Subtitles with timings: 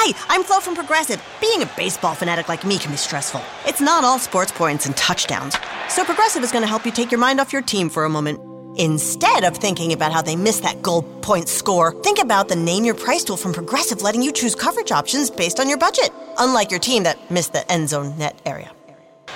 [0.00, 1.20] Hi, I'm Flo from Progressive.
[1.40, 3.42] Being a baseball fanatic like me can be stressful.
[3.66, 5.56] It's not all sports points and touchdowns.
[5.88, 8.08] So Progressive is going to help you take your mind off your team for a
[8.08, 8.38] moment.
[8.78, 12.84] Instead of thinking about how they missed that goal point score, think about the Name
[12.84, 16.70] Your Price tool from Progressive letting you choose coverage options based on your budget, unlike
[16.70, 18.70] your team that missed the end zone net area.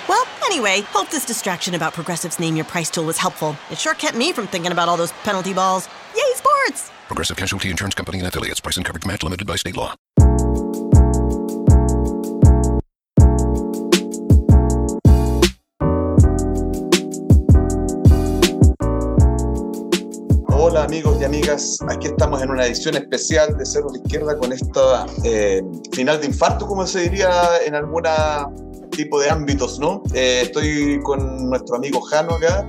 [0.07, 3.57] Well, anyway, hope this distraction about Progressive's Name Your Price tool was helpful.
[3.69, 5.89] It sure kept me from thinking about all those penalty balls.
[6.15, 6.89] Yay, sports!
[7.07, 8.61] Progressive Casualty Insurance Company and affiliates.
[8.61, 9.93] Price and coverage match limited by state law.
[20.65, 24.37] Hola amigos y amigas, aquí estamos en una edición especial de Cerro a la Izquierda
[24.37, 27.29] con esta eh, final de infarto, como se diría
[27.65, 28.47] en alguna
[28.91, 30.01] tipo de ámbitos, ¿no?
[30.13, 32.65] Eh, estoy con nuestro amigo Jano acá,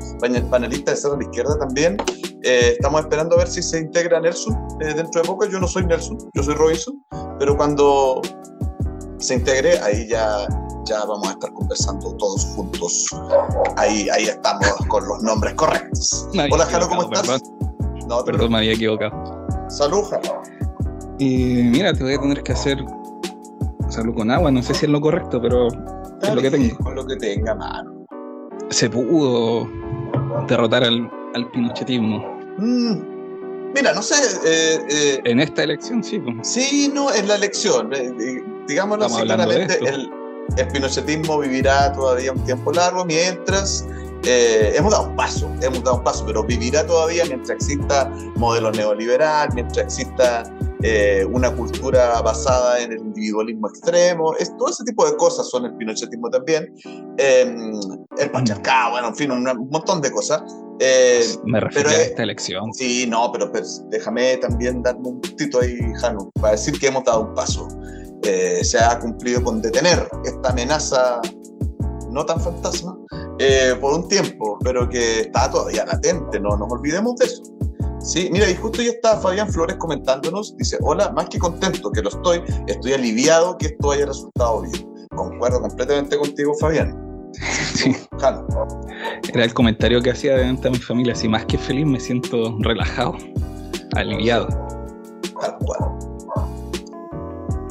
[0.50, 1.96] panelista de Cerro a la Izquierda también.
[2.42, 5.46] Eh, estamos esperando a ver si se integra Nelson dentro de poco.
[5.46, 7.00] Yo no soy Nelson, yo soy Robinson,
[7.38, 8.20] pero cuando
[9.18, 10.48] se integre, ahí ya,
[10.86, 13.06] ya vamos a estar conversando todos juntos.
[13.76, 16.26] Ahí, ahí estamos con los nombres correctos.
[16.50, 17.40] Hola Jano, ¿cómo estás?
[18.18, 19.46] No, Perdón, me había equivocado.
[19.68, 20.42] Salud, Jano.
[21.18, 22.78] Y mira, te voy a tener que hacer
[23.88, 26.76] salud con agua, no sé si es lo correcto, pero es lo que tengo.
[26.78, 28.04] Con lo que tenga, mano.
[28.70, 29.68] Se pudo
[30.48, 32.18] derrotar al, al pinochetismo.
[32.58, 34.14] Mm, mira, no sé.
[34.44, 36.20] Eh, eh, en esta elección, sí.
[36.42, 37.92] Sí, no, en la elección.
[37.94, 40.10] Eh, digámoslo así claramente, el,
[40.56, 43.86] el pinochetismo vivirá todavía un tiempo largo mientras
[44.26, 48.70] eh, hemos dado un paso, hemos dado un paso, pero vivirá todavía mientras exista modelo
[48.72, 50.44] neoliberal, mientras exista
[50.82, 55.66] eh, una cultura basada en el individualismo extremo, es, todo ese tipo de cosas son
[55.66, 56.74] el pinochetismo también,
[57.18, 57.72] em,
[58.18, 60.42] el patriarcado, bueno, en fin, un, montón de cosas.
[60.80, 62.72] Eh, Me refiero a esta elección.
[62.72, 63.50] Sí, no, pero,
[63.90, 67.68] déjame también darme un puntito ahí, Jano, para decir que hemos dado un paso.
[68.22, 71.20] se ha cumplido con detener esta amenaza
[72.10, 72.96] no tan fantasma,
[73.38, 77.42] eh, por un tiempo, pero que está todavía latente, no nos olvidemos de eso.
[78.00, 82.02] Sí, mira, y justo ya está Fabián Flores comentándonos, dice, hola, más que contento que
[82.02, 84.86] lo estoy, estoy aliviado que esto haya resultado bien.
[85.08, 87.00] Concuerdo completamente contigo, Fabián.
[87.74, 87.94] Sí.
[89.32, 93.16] Era el comentario que hacía de mi familia, así más que feliz me siento relajado,
[93.96, 94.46] aliviado.
[95.40, 95.58] Tal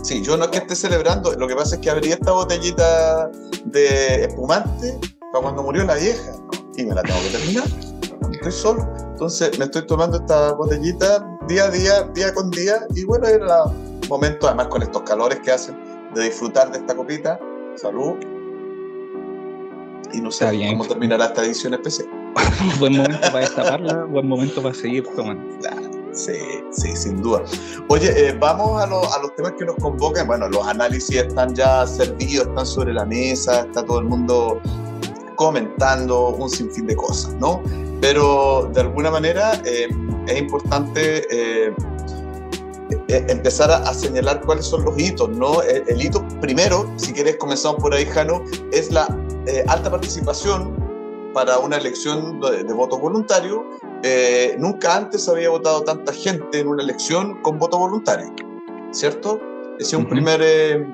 [0.04, 3.32] Sí, yo no es que esté celebrando, lo que pasa es que abrí esta botellita
[3.66, 5.00] de espumante
[5.34, 6.32] para cuando murió la vieja
[6.78, 7.64] y me la tengo que terminar.
[8.32, 8.88] Estoy solo.
[9.14, 13.64] Entonces me estoy tomando esta botellita día a día, día con día y bueno, era
[14.02, 15.76] el momento, además con estos calores que hacen,
[16.14, 17.40] de disfrutar de esta copita.
[17.76, 18.14] Salud.
[20.14, 22.08] Y no sé cómo terminará esta edición especial.
[22.80, 25.44] buen momento para destaparla, buen momento para seguir tomando.
[26.12, 26.38] Sí,
[26.70, 27.42] sí, sin duda.
[27.88, 30.28] Oye, eh, vamos a, a, los temas que nos convocan.
[30.28, 34.62] Bueno, los análisis están ya servidos, están sobre la mesa, está todo el mundo
[35.36, 37.62] comentando un sinfín de cosas, ¿no?
[38.02, 39.88] Pero de alguna manera eh,
[40.28, 41.74] es importante eh,
[43.08, 45.62] empezar a, señalar cuáles son los hitos, ¿no?
[45.62, 49.08] El, hito primero, si quieres comenzamos por ahí, Jano, es la
[49.68, 50.76] alta participación
[51.34, 53.66] para una elección de, de voto voluntario
[54.06, 58.36] eh, nunca antes había votado tanta gente en una elección con voto voluntario,
[58.92, 59.40] ¿cierto?
[59.80, 60.86] Ese es un, primer, eh,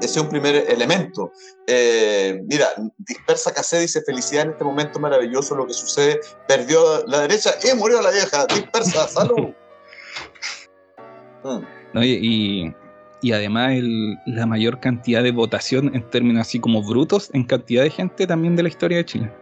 [0.00, 1.32] ese es un primer elemento.
[1.66, 2.68] Eh, mira,
[2.98, 7.76] Dispersa Casé dice, felicidad en este momento maravilloso, lo que sucede, perdió la derecha y
[7.76, 9.50] murió la vieja, Dispersa, salud.
[11.42, 12.02] Mm.
[12.02, 12.74] y,
[13.22, 13.72] y, además
[14.26, 18.56] la mayor cantidad de votación en términos así como brutos en cantidad de gente también
[18.56, 19.32] de la historia de Chile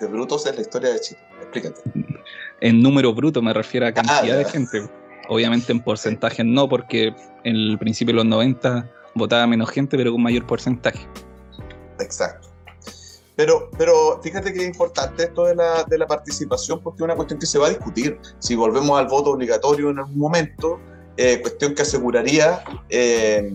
[0.00, 1.20] de brutos en la historia de Chile.
[1.40, 1.80] Explícate.
[2.60, 4.88] En número bruto me refiero a cantidad de gente.
[5.28, 7.14] Obviamente en porcentaje no, porque
[7.44, 11.06] en el principio de los 90 votaba menos gente, pero con mayor porcentaje.
[11.98, 12.48] Exacto.
[13.36, 17.14] Pero, pero fíjate que es importante esto de la, de la participación porque es una
[17.14, 18.18] cuestión que se va a discutir.
[18.38, 20.80] Si volvemos al voto obligatorio en algún momento,
[21.18, 23.52] eh, cuestión que aseguraría eh,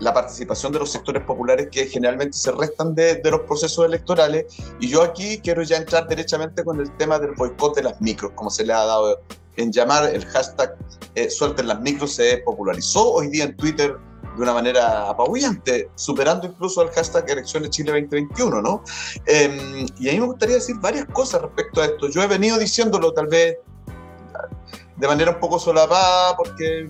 [0.00, 4.46] la participación de los sectores populares que generalmente se restan de, de, los procesos electorales.
[4.80, 8.32] Y yo aquí quiero ya entrar derechamente con el tema del boicot de las micros,
[8.34, 9.20] como se le ha dado
[9.56, 10.76] en llamar el hashtag
[11.14, 13.96] eh, suelten las micros, se popularizó hoy día en Twitter
[14.36, 18.82] de una manera apabullante, superando incluso el hashtag Elecciones Chile 2021, ¿no?
[19.26, 22.08] Em, y a mí me gustaría decir varias cosas respecto a esto.
[22.08, 23.58] Yo he venido diciéndolo tal vez
[24.96, 26.88] de manera un poco solapada porque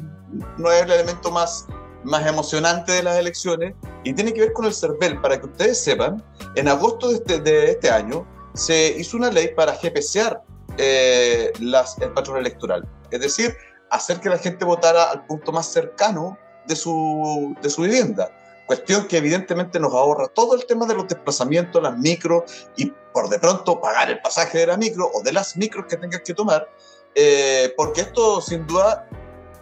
[0.59, 1.67] no es el elemento más
[2.05, 3.75] más emocionante de las elecciones
[4.05, 5.21] y tiene que ver con el CERVEL.
[5.21, 6.23] Para que ustedes sepan,
[6.57, 10.43] en agosto de este, este año se hizo una ley para GPCar
[10.79, 12.87] eh, las, el patrón electoral.
[13.11, 13.57] Es decir,
[13.91, 18.31] hacer que la gente votara al punto más cercano de su, de su vivienda.
[18.67, 23.29] Cuestión que evidentemente nos ahorra todo el tema de los desplazamientos, las micros y por
[23.29, 26.33] de pronto pagar el pasaje de la micro o de las micros que tengas que
[26.33, 26.67] tomar,
[27.15, 29.07] eh, porque esto sin duda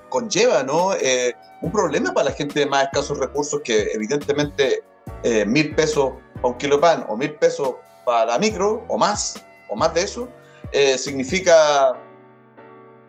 [0.08, 0.92] conlleva ¿no?
[0.94, 4.84] Eh, un problema para la gente de más escasos recursos que evidentemente
[5.22, 7.74] eh, mil pesos para un kilo de pan o mil pesos
[8.04, 10.28] para la micro o más, o más de eso,
[10.98, 11.98] significa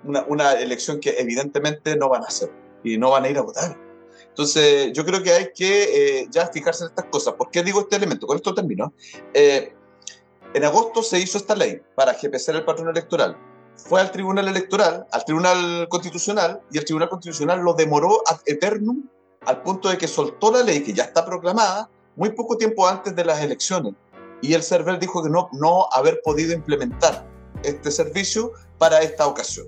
[0.04, 2.52] una, una elección que evidentemente no van a hacer
[2.84, 3.78] y no van a ir a votar.
[4.32, 7.34] Entonces, yo creo que hay que eh, ya fijarse en estas cosas.
[7.34, 8.28] ¿Por qué digo este elemento?
[8.28, 8.94] Con esto termino.
[9.34, 9.74] Eh,
[10.54, 13.38] en agosto se hizo esta ley para GPC el patrón electoral.
[13.76, 19.04] Fue al Tribunal Electoral, al Tribunal Constitucional, y el Tribunal Constitucional lo demoró ad eternum
[19.46, 23.16] al punto de que soltó la ley, que ya está proclamada, muy poco tiempo antes
[23.16, 23.96] de las elecciones.
[24.42, 27.28] Y el server dijo que no, no haber podido implementar
[27.64, 29.68] este servicio para esta ocasión.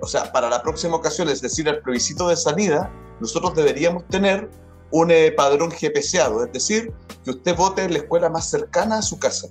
[0.00, 2.90] O sea, para la próxima ocasión, es decir, el plebiscito de salida,
[3.20, 4.48] nosotros deberíamos tener
[4.90, 6.92] un eh, padrón GPCado, es decir,
[7.24, 9.48] que usted vote en la escuela más cercana a su casa,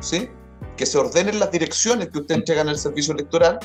[0.00, 0.30] ¿sí?
[0.76, 3.58] Que se ordenen las direcciones que usted entrega en el servicio electoral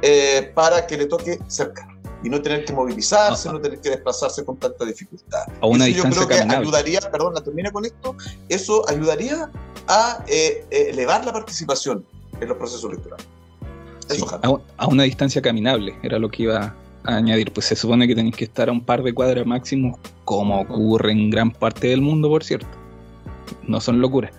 [0.00, 1.86] eh, para que le toque cerca
[2.24, 5.42] y no tener que movilizarse, no tener que desplazarse con tanta dificultad.
[5.60, 8.16] A una distancia yo creo que ayudaría, perdón, la termina con esto,
[8.48, 9.50] eso ayudaría
[9.88, 12.06] a eh, elevar la participación
[12.42, 13.26] en los procesos electorales.
[14.42, 16.74] a, a, una distancia caminable, era lo que iba
[17.04, 20.60] añadir, pues se supone que tenéis que estar a un par de cuadras máximo, como
[20.60, 22.68] ocurre en gran parte del mundo, por cierto.
[23.66, 24.32] No son locuras.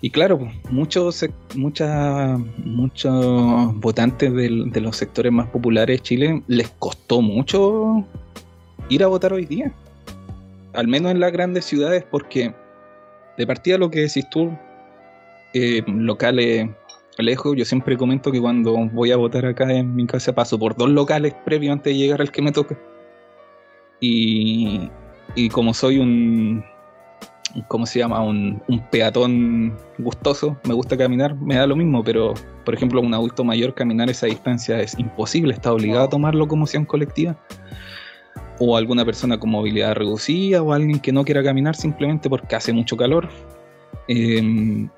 [0.00, 6.68] Y claro, pues, muchos, muchas, muchos votantes de los sectores más populares de Chile les
[6.70, 8.04] costó mucho
[8.88, 9.72] ir a votar hoy día.
[10.72, 12.52] Al menos en las grandes ciudades, porque
[13.38, 14.50] de partida lo que decís tú,
[15.54, 16.68] eh, locales
[17.18, 20.76] lejos, yo siempre comento que cuando voy a votar acá en mi casa paso por
[20.76, 22.78] dos locales previos antes de llegar al que me toca.
[24.00, 24.90] Y,
[25.34, 26.64] y como soy un,
[27.68, 28.22] ¿cómo se llama?
[28.22, 33.14] Un, un, peatón gustoso, me gusta caminar, me da lo mismo, pero por ejemplo un
[33.14, 37.36] adulto mayor caminar esa distancia es imposible, está obligado a tomar locomoción colectiva.
[38.58, 42.72] O alguna persona con movilidad reducida o alguien que no quiera caminar simplemente porque hace
[42.72, 43.28] mucho calor.
[44.08, 44.88] Eh,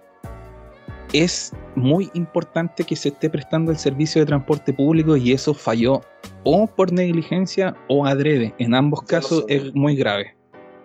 [1.15, 6.01] es muy importante que se esté prestando el servicio de transporte público y eso falló
[6.43, 8.53] o por negligencia o adrede.
[8.59, 10.37] En ambos casos es muy grave.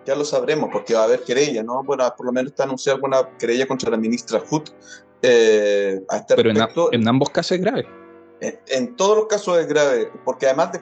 [0.06, 1.82] Ya lo sabremos porque va a haber querella, ¿no?
[1.82, 4.68] Bueno, por lo menos está anunciada alguna querella contra la ministra Hood
[5.22, 6.50] eh, a este Pero
[6.92, 7.86] En, ambos casos es grave.
[8.40, 10.80] En, todos los casos es grave, porque además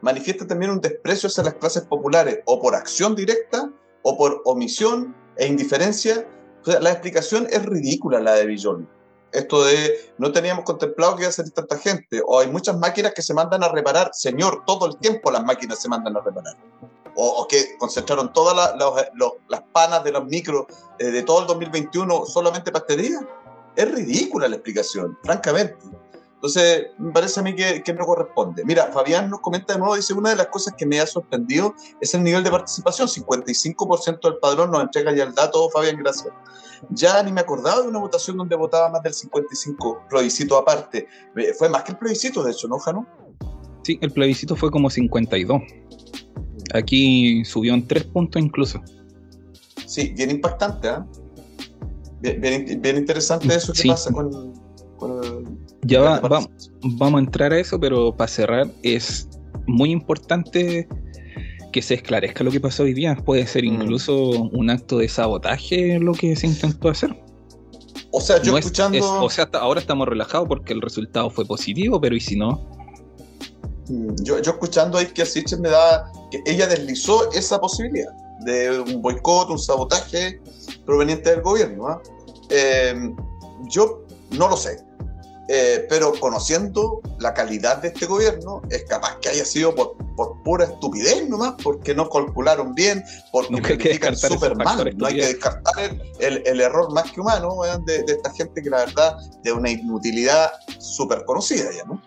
[0.00, 3.70] manifiesta también un desprecio hacia las clases populares, o por acción directa,
[4.02, 6.26] o por omisión e indiferencia
[6.66, 8.88] la explicación es ridícula la de Billón.
[9.32, 13.12] Esto de no teníamos contemplado que iba a salir tanta gente, o hay muchas máquinas
[13.14, 14.10] que se mandan a reparar.
[14.12, 16.56] Señor, todo el tiempo las máquinas se mandan a reparar.
[17.16, 18.74] O, que concentraron todas
[19.48, 20.66] las panas de los micros
[20.98, 23.20] eh, de todo el 2021 solamente para día.
[23.76, 25.76] Es ridícula la explicación, francamente.
[26.44, 28.66] Entonces, me parece a mí que, que, no corresponde.
[28.66, 31.74] Mira, Fabián nos comenta de nuevo, dice, una de las cosas que me ha sorprendido
[32.02, 33.08] es el nivel de participación.
[33.08, 36.34] 55% del padrón nos entrega ya el dato, Fabián, gracias.
[36.90, 41.08] Ya ni me acordaba de una votación donde votaba más del 55, plebiscito aparte.
[41.34, 43.06] Eh, fue más que el plebiscito, de hecho, ¿no, Jano?
[43.82, 45.62] Sí, el plebiscito fue como 52.
[46.74, 48.82] Aquí subió en tres puntos incluso.
[49.86, 52.36] Sí, bien impactante, ¿eh?
[52.38, 54.52] Bien, bien, interesante eso que pasa con,
[55.84, 56.20] ya va,
[56.82, 59.28] vamos a entrar a eso, pero para cerrar, es
[59.66, 60.88] muy importante
[61.72, 63.16] que se esclarezca lo que pasó hoy día.
[63.16, 63.66] Puede ser mm.
[63.66, 67.20] incluso un acto de sabotaje lo que se intentó hacer.
[68.12, 69.24] O sea, yo escuchando.
[69.24, 72.64] o sea, hasta ahora estamos relajados porque el resultado fue positivo, pero ¿y si no?
[73.88, 78.12] Mm, yo, yo escuchando ahí que así me da que ella deslizó esa posibilidad
[78.44, 80.40] de un boicot, un sabotaje
[80.86, 81.88] proveniente del gobierno.
[81.88, 82.00] ¿ah?
[82.50, 82.94] Eh,
[83.68, 84.78] yo no lo sé.
[85.48, 90.42] Eh, pero conociendo la calidad de este gobierno, es capaz que haya sido por, por
[90.42, 94.96] pura estupidez nomás, porque no calcularon bien, porque no planifican súper mal.
[94.96, 98.70] No hay que descartar el, el, error más que humano de, de, esta gente que
[98.70, 102.00] la verdad de una inutilidad súper conocida ya, ¿no?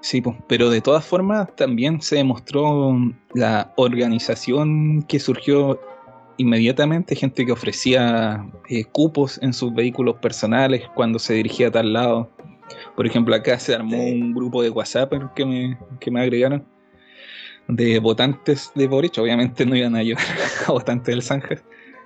[0.00, 2.96] Sí, pues, pero de todas formas también se demostró
[3.34, 5.80] la organización que surgió
[6.38, 11.92] inmediatamente gente que ofrecía eh, cupos en sus vehículos personales cuando se dirigía a tal
[11.92, 12.30] lado.
[12.96, 16.64] Por ejemplo, acá se armó un grupo de WhatsApp que me, que me agregaron
[17.66, 19.18] de votantes de Boric.
[19.18, 20.24] Obviamente no iban a ayudar
[20.66, 21.62] a votantes del Sánchez.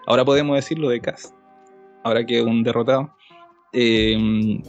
[0.07, 1.33] Ahora podemos decirlo de Cas.
[2.03, 3.15] Ahora que un derrotado.
[3.73, 4.63] Em,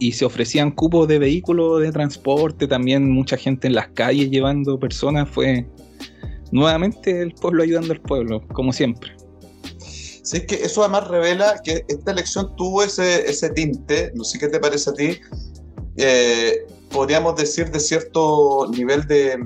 [0.00, 4.78] y se ofrecían cupos de vehículos de transporte, también mucha gente en las calles llevando
[4.78, 5.66] personas, fue
[6.52, 9.16] nuevamente el pueblo ayudando al pueblo, como siempre.
[10.22, 14.48] Sí, que eso además revela que esta elección tuvo ese, ese tinte, no sé qué
[14.48, 15.20] te parece a ti,
[15.96, 19.38] eh, podríamos decir de cierto nivel de,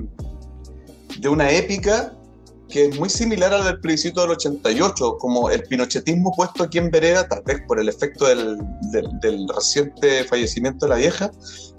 [1.19, 2.13] de una épica
[2.73, 6.89] que es muy similar al del plebiscito del 88, como el pinochetismo puesto aquí en
[6.89, 8.57] vereda, tal vez por el efecto del,
[9.21, 11.29] del, reciente fallecimiento de la vieja,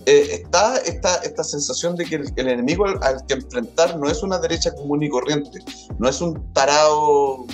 [0.07, 4.39] eh, está esta, esta sensación de que el, enemigo al, que enfrentar no es una
[4.39, 5.59] derecha común y corriente,
[5.99, 7.45] no es un tarado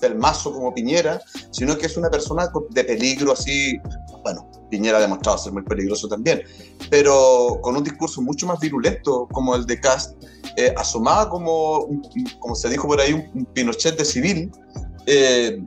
[0.00, 3.78] del mazo como Piñera, sino que es una persona de peligro así,
[4.24, 6.42] bueno, Piñera ha demostrado ser muy peligroso también,
[6.90, 10.16] pero con un discurso mucho más virulento como el de Cast,
[10.56, 11.88] eh, asomaba como,
[12.38, 14.50] como se dijo por ahí, un, Pinochet de civil.
[15.06, 15.62] Eh,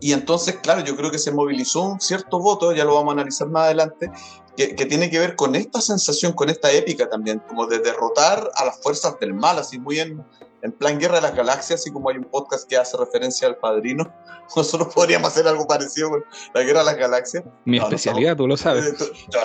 [0.00, 3.12] y entonces, claro, yo creo que se movilizó un cierto voto, ya lo vamos a
[3.14, 4.10] analizar más adelante,
[4.56, 8.50] que, que, tiene que ver con esta sensación, con esta épica también, como de derrotar
[8.54, 10.24] a las fuerzas del mal, así muy en,
[10.62, 13.56] en plan Guerra de las Galaxias, así como hay un podcast que hace referencia al
[13.56, 14.12] padrino,
[14.56, 16.24] nosotros podríamos hacer algo parecido con
[16.54, 17.44] la Guerra de las Galaxias.
[17.64, 18.86] Mi especialidad, tú lo sabes.
[18.86, 18.94] Eh,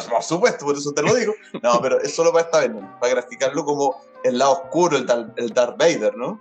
[0.10, 1.34] por supuesto, por eso te lo digo.
[1.62, 5.05] No, pero es solo para esta vez, para graficarlo como el lado oscuro, el,
[5.38, 6.39] el Darth Vader, ¿no?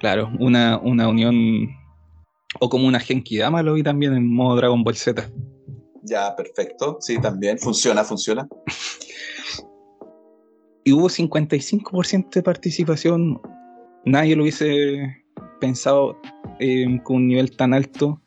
[0.00, 1.34] Claro, una, una unión,
[2.60, 5.30] o como una Genki Dama lo vi también en modo Dragon Ball Z.
[6.02, 8.46] Ya, perfecto, sí, también, funciona, funciona
[10.84, 13.40] y hubo 55% de participación.
[14.04, 15.24] Nadie lo hubiese
[15.60, 16.20] pensado
[16.60, 18.20] eh, con un nivel tan alto.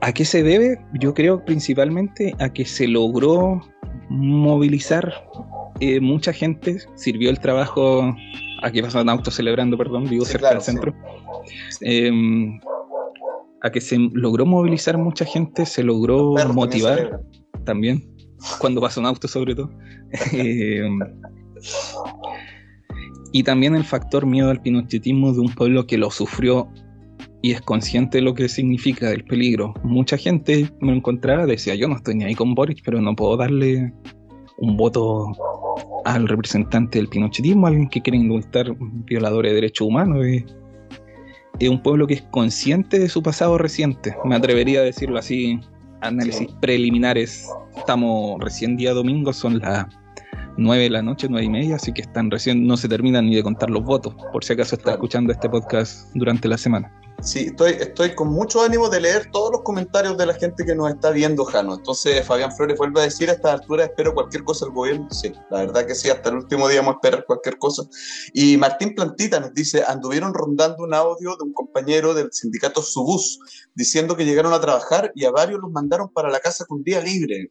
[0.00, 0.78] ¿A qué se debe?
[1.00, 3.60] Yo creo principalmente a que se logró
[4.08, 5.12] movilizar
[5.80, 8.14] eh, mucha gente, sirvió el trabajo,
[8.62, 10.94] aquí pasan autos celebrando, perdón, vivo cerca del centro,
[11.80, 12.60] em,
[13.62, 17.20] a que se logró movilizar mucha gente, se logró motivar
[17.64, 18.13] también
[18.58, 19.70] cuando pasa un auto sobre todo.
[20.32, 20.82] Eh,
[23.32, 26.68] y también el factor miedo al pinochetismo de un pueblo que lo sufrió
[27.42, 29.74] y es consciente de lo que significa el peligro.
[29.82, 33.36] Mucha gente me encontraba, decía, yo no estoy ni ahí con Boris, pero no puedo
[33.36, 33.92] darle
[34.58, 35.32] un voto
[36.04, 40.24] al representante del pinochetismo, alguien que quiere indultar violadores de derechos humanos.
[41.58, 45.60] es un pueblo que es consciente de su pasado reciente, me atrevería a decirlo así,
[46.00, 47.48] análisis preliminares.
[47.76, 49.86] Estamos recién día domingo, son las
[50.56, 53.34] 9 de la noche, nueve y media, así que están recién, no se terminan ni
[53.34, 56.92] de contar los votos, por si acaso está escuchando este podcast durante la semana.
[57.24, 60.74] Sí, estoy, estoy con mucho ánimo de leer todos los comentarios de la gente que
[60.74, 61.74] nos está viendo, Jano.
[61.76, 65.08] Entonces, Fabián Flores vuelve a decir a esta altura, espero cualquier cosa del gobierno.
[65.10, 67.84] Sí, la verdad que sí, hasta el último día vamos a esperar cualquier cosa.
[68.34, 73.38] Y Martín Plantita nos dice, anduvieron rondando un audio de un compañero del sindicato Subus,
[73.74, 77.00] diciendo que llegaron a trabajar y a varios los mandaron para la casa con día
[77.00, 77.50] libre.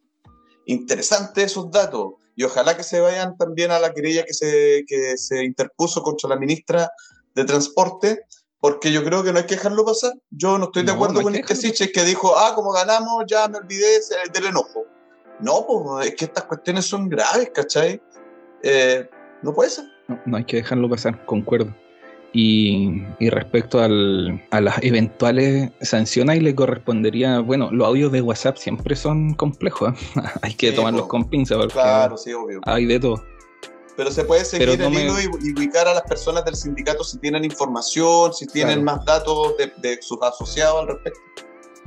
[0.68, 2.13] Interesante esos datos.
[2.36, 6.30] Y ojalá que se vayan también a la querella que se, que se interpuso contra
[6.30, 6.92] la ministra
[7.34, 8.27] de Transporte,
[8.63, 10.13] porque yo creo que no hay que dejarlo pasar.
[10.32, 13.58] Yo no estoy de acuerdo con este Siche que dijo, ah, como ganamos, ya me
[13.58, 14.00] olvidé
[14.34, 14.86] del enojo.
[15.41, 18.01] No, pues es que estas cuestiones son graves, ¿cachai?
[18.62, 19.10] Eh,
[19.41, 19.84] no puede ser.
[20.25, 21.75] no, hay que dejarlo pasar, concuerdo.
[22.32, 28.55] Y, respecto al, a las eventuales sanciones, ahí le correspondería, bueno, los audios de WhatsApp
[28.55, 30.22] siempre son complejos, ¿eh?
[30.41, 32.62] hay que tomarlos con pinza porque claro, sí, obvio.
[32.63, 33.25] hay de todo.
[33.96, 37.44] Pero se puede seguir el hilo y, ubicar a las personas del sindicato si tienen
[37.44, 41.20] información, si tienen más datos de, sus asociados al respecto.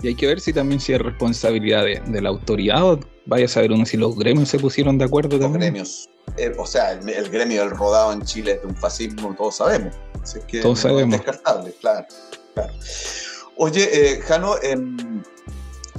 [0.03, 3.49] Y hay que ver si también si es responsabilidad de, la autoridad o vaya a
[3.49, 6.09] saber uno si los gremios se pusieron de acuerdo los gremios.
[6.37, 9.95] Eh, o sea, el, gremio del rodado en Chile es de un fascismo, todos sabemos.
[10.23, 11.13] Así que todos sabemos.
[11.13, 12.07] descartable, claro.
[13.57, 15.23] Oye, eh, Jano, em,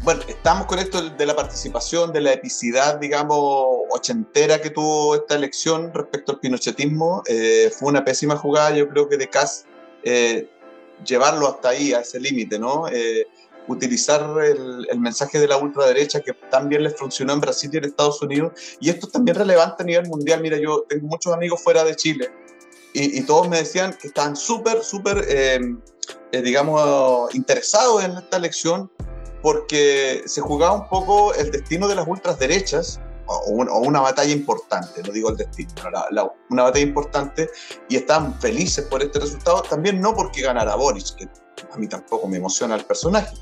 [0.08, 5.36] bueno, estamos con esto de la participación, de la epicidad, digamos, ochentera que tuvo esta
[5.36, 7.24] elección respecto al pinochetismo.
[7.28, 9.66] Eh, fue una pésima jugada, yo creo que de Cas
[11.04, 12.86] llevarlo hasta ahí, a ese límite, ¿no?
[13.68, 18.22] utilizar el, mensaje de la ultraderecha que también les funcionó en Brasil y en Estados
[18.22, 18.54] Unidos.
[18.80, 20.40] Y esto es también relevante a nivel mundial.
[20.40, 22.32] Mira, yo tengo muchos amigos fuera de Chile
[22.94, 25.60] y, todos me decían que estaban súper, súper, eh,
[26.32, 28.90] eh, digamos, interesados en esta elección
[29.42, 35.12] porque se jugaba un poco el destino de las ultraderechas o, una batalla importante, no
[35.12, 35.74] digo el destino,
[36.50, 37.50] una batalla importante
[37.90, 41.28] y estaban felices por este resultado, también no porque ganara Boris, que
[41.72, 43.36] a mí tampoco me emociona el personaje,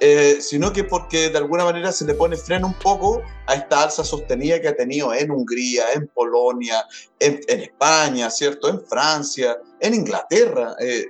[0.00, 3.82] eh, sino que porque de alguna manera se le pone freno un poco a esta
[3.82, 6.84] alza sostenida que ha tenido en Hungría, en Polonia,
[7.18, 8.68] en, España, ¿cierto?
[8.68, 10.74] En Francia, en Inglaterra.
[10.80, 11.06] Eh,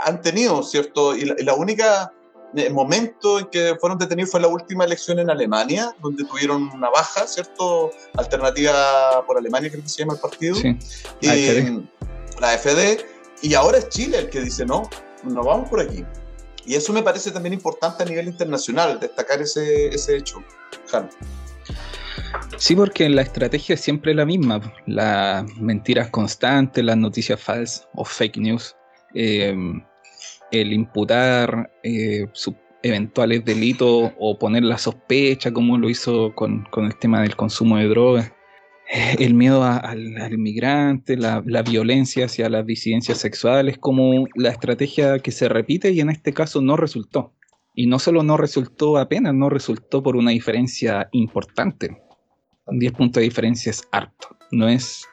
[0.00, 1.16] han tenido, ¿cierto?
[1.16, 2.12] Y la, única
[2.54, 6.90] el momento en que fueron detenidos fue la última elección en Alemania, donde tuvieron una
[6.90, 7.90] baja, ¿cierto?
[8.16, 10.54] Alternativa por Alemania, creo que se llama el partido.
[10.54, 10.76] Sí.
[11.22, 11.88] La, y,
[12.40, 13.04] la FD.
[13.42, 14.88] Y ahora es Chile el que dice, no,
[15.24, 16.04] nos vamos por aquí.
[16.66, 20.42] Y eso me parece también importante a nivel internacional, destacar ese, ese hecho.
[22.58, 24.60] Sí, porque la estrategia es siempre la misma.
[24.86, 28.76] Las mentiras constantes, las noticias falsas o fake news.
[29.14, 29.54] Eh,
[30.50, 32.26] el imputar eh,
[32.82, 37.88] eventuales delitos o poner la sospecha, como lo hizo con, el tema del consumo de
[37.88, 38.32] drogas,
[38.92, 45.32] eh, el miedo al, inmigrante, la, violencia hacia las disidencias sexuales, como la estrategia que
[45.32, 47.34] se repite y en este caso no resultó.
[47.74, 52.02] Y no solo no resultó apenas, no resultó por una diferencia importante.
[52.66, 54.36] 10 puntos de diferencia es harto.
[54.50, 55.04] No es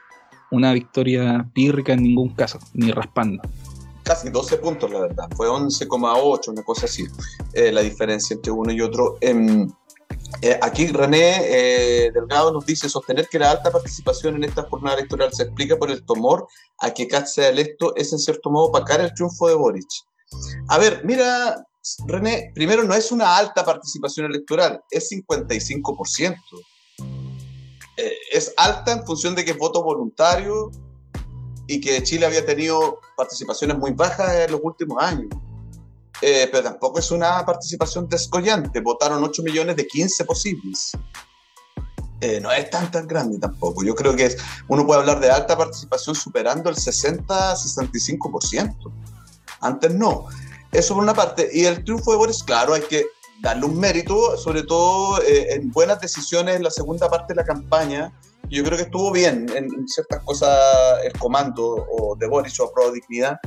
[0.52, 3.42] una victoria pírrica en ningún caso, ni raspando
[4.06, 5.28] casi 12 puntos, la verdad.
[5.36, 7.06] Fue 11,8, una cosa así,
[7.54, 9.18] eh, la diferencia entre uno y otro.
[9.20, 9.70] Em,
[10.42, 14.98] eh, aquí René eh, Delgado nos dice sostener que la alta participación en esta jornada
[14.98, 16.48] electoral se explica por el temor
[16.80, 19.88] a que Katz sea electo es en cierto modo pagar el triunfo de Boric.
[20.70, 21.66] A ver, mira,
[22.08, 26.36] René, primero no es una alta participación electoral, es 55%.
[28.32, 30.70] es alta en función de que es voto voluntario,
[31.68, 35.30] y que Chile había tenido participaciones muy bajas en los últimos años.
[36.22, 38.80] Eh, pero tampoco es una participación descollante.
[38.80, 40.92] Votaron 8 millones de 15 posibles.
[42.22, 43.84] Eh, no es tan tan grande tampoco.
[43.84, 48.92] Yo creo que es, uno puede hablar de alta participación superando el 60-65%.
[49.62, 50.28] Antes no.
[50.72, 51.50] Eso por una parte.
[51.52, 53.06] Y el triunfo de Boris, claro, hay que
[53.42, 57.46] darle un mérito, sobre todo eh, en buenas decisiones en la segunda parte de la
[57.46, 58.14] campaña,
[58.50, 60.58] yo creo que estuvo bien en, ciertas cosas
[61.04, 63.40] el comando o de Boris o Pro Dignidad,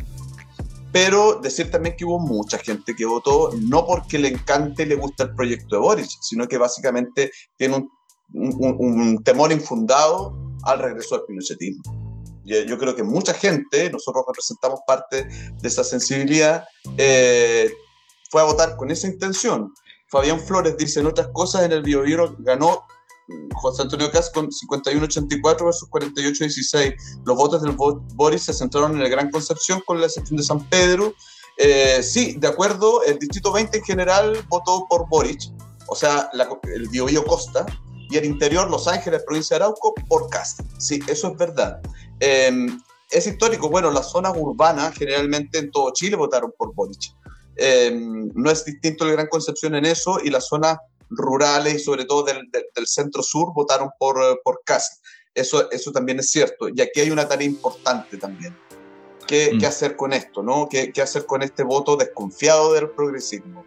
[0.92, 4.96] pero decir también que hubo mucha gente que votó no porque le encante y le
[4.96, 7.88] gusta el proyecto de Boris, sino que básicamente tiene
[8.32, 11.82] un, temor infundado al regreso del pinochetismo.
[12.44, 16.64] Yo, creo que mucha gente, nosotros representamos parte de esa sensibilidad,
[16.96, 17.70] eh,
[18.28, 19.72] fue a votar con esa intención.
[20.08, 22.02] Fabián Flores dice en otras cosas en el Bio,
[22.38, 22.86] ganó
[23.54, 26.94] José Antonio Cas con 51-84 versus 48-16.
[27.24, 27.72] Los votos del
[28.14, 31.14] Boris se centraron en el Gran Concepción con la excepción de San Pedro.
[31.58, 35.40] Eh, sí, de acuerdo, el Distrito 20 en general votó por Boric,
[35.88, 36.30] o sea,
[36.62, 37.66] el Biobío Costa,
[38.10, 40.60] y el interior, Los Ángeles, provincia de Arauco, por Cast.
[40.78, 41.80] Sí, eso es verdad.
[42.20, 47.12] Em, es histórico, bueno, las zonas urbanas generalmente en todo Chile votaron por Boric.
[47.58, 50.78] Em, no es distinto el Gran Concepción en eso, y las zonas
[51.10, 52.48] rurales y sobre todo del,
[52.86, 55.04] centro sur votaron por, por Cast.
[55.34, 56.68] Eso, eso también es cierto.
[56.68, 58.56] Y aquí hay una tarea importante también.
[59.26, 59.64] ¿Qué, mm.
[59.64, 60.42] hacer con esto?
[60.42, 60.68] ¿no?
[60.70, 63.64] ¿Qué, ¿Qué, hacer con este voto desconfiado del progresismo?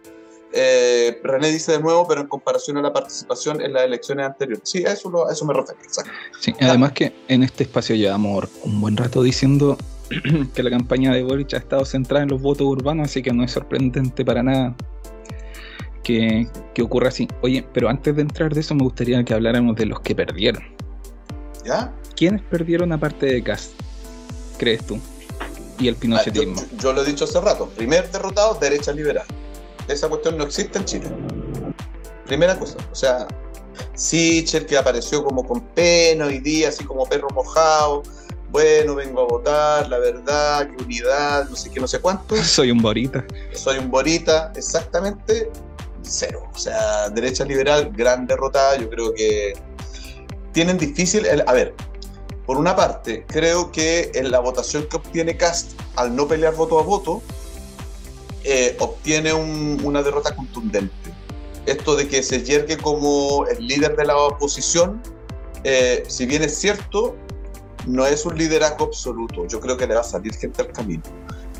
[0.54, 4.68] Eh, René dice de nuevo, pero en comparación a la participación en las elecciones anteriores.
[4.68, 5.80] Sí, a eso, eso me refiero.
[6.40, 9.78] Sí, además que en este espacio llevamos un buen rato diciendo
[10.54, 13.44] que la campaña de Boric ha estado centrada en los votos urbanos, así que no
[13.44, 14.74] es sorprendente para nada
[16.02, 16.48] que,
[16.82, 17.28] ocurra así.
[17.42, 20.62] Oye, pero antes de entrar de eso me gustaría que habláramos de los que perdieron.
[21.64, 21.92] ¿Ya?
[22.16, 23.72] ¿Quiénes perdieron aparte de Cast?
[24.58, 24.98] ¿Crees tú?
[25.78, 26.60] Y el pinochetismo.
[26.60, 27.68] Ah, yo, lo he dicho hace rato.
[27.70, 29.26] Primer derrotado, derecha liberal.
[29.88, 31.06] Esa cuestión no existe en Chile.
[32.26, 32.76] Primera cosa.
[32.90, 33.26] O sea,
[33.94, 38.02] Sichel que apareció como con pena hoy día, así como perro mojado.
[38.52, 42.36] Bueno, vengo a votar, la verdad, qué unidad, no sé qué, no sé cuánto.
[42.44, 43.24] Soy un borita.
[43.54, 45.50] Soy un borita, exactamente
[46.02, 46.50] cero.
[46.54, 48.76] O sea, derecha liberal, gran derrotada.
[48.76, 49.54] Yo creo que
[50.52, 51.26] tienen difícil.
[51.46, 51.74] a ver,
[52.44, 56.78] por una parte, creo que en la votación que obtiene Cast, al no pelear voto
[56.78, 57.22] a voto,
[58.44, 61.10] eh, obtiene una derrota contundente.
[61.64, 65.00] Esto de que se yergue como el líder de la oposición,
[65.64, 67.16] eh, si bien es cierto,
[67.86, 69.46] no es un liderazgo absoluto.
[69.46, 71.02] Yo creo que le va a salir gente al camino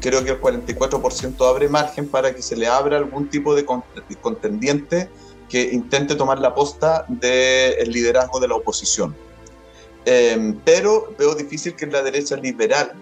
[0.03, 5.09] creo que el 44% abre margen para que se le abra algún tipo de contendiente
[5.49, 9.15] que intente tomar la posta del liderazgo de la oposición.
[10.05, 12.93] Em, pero veo difícil que en la derecha liberal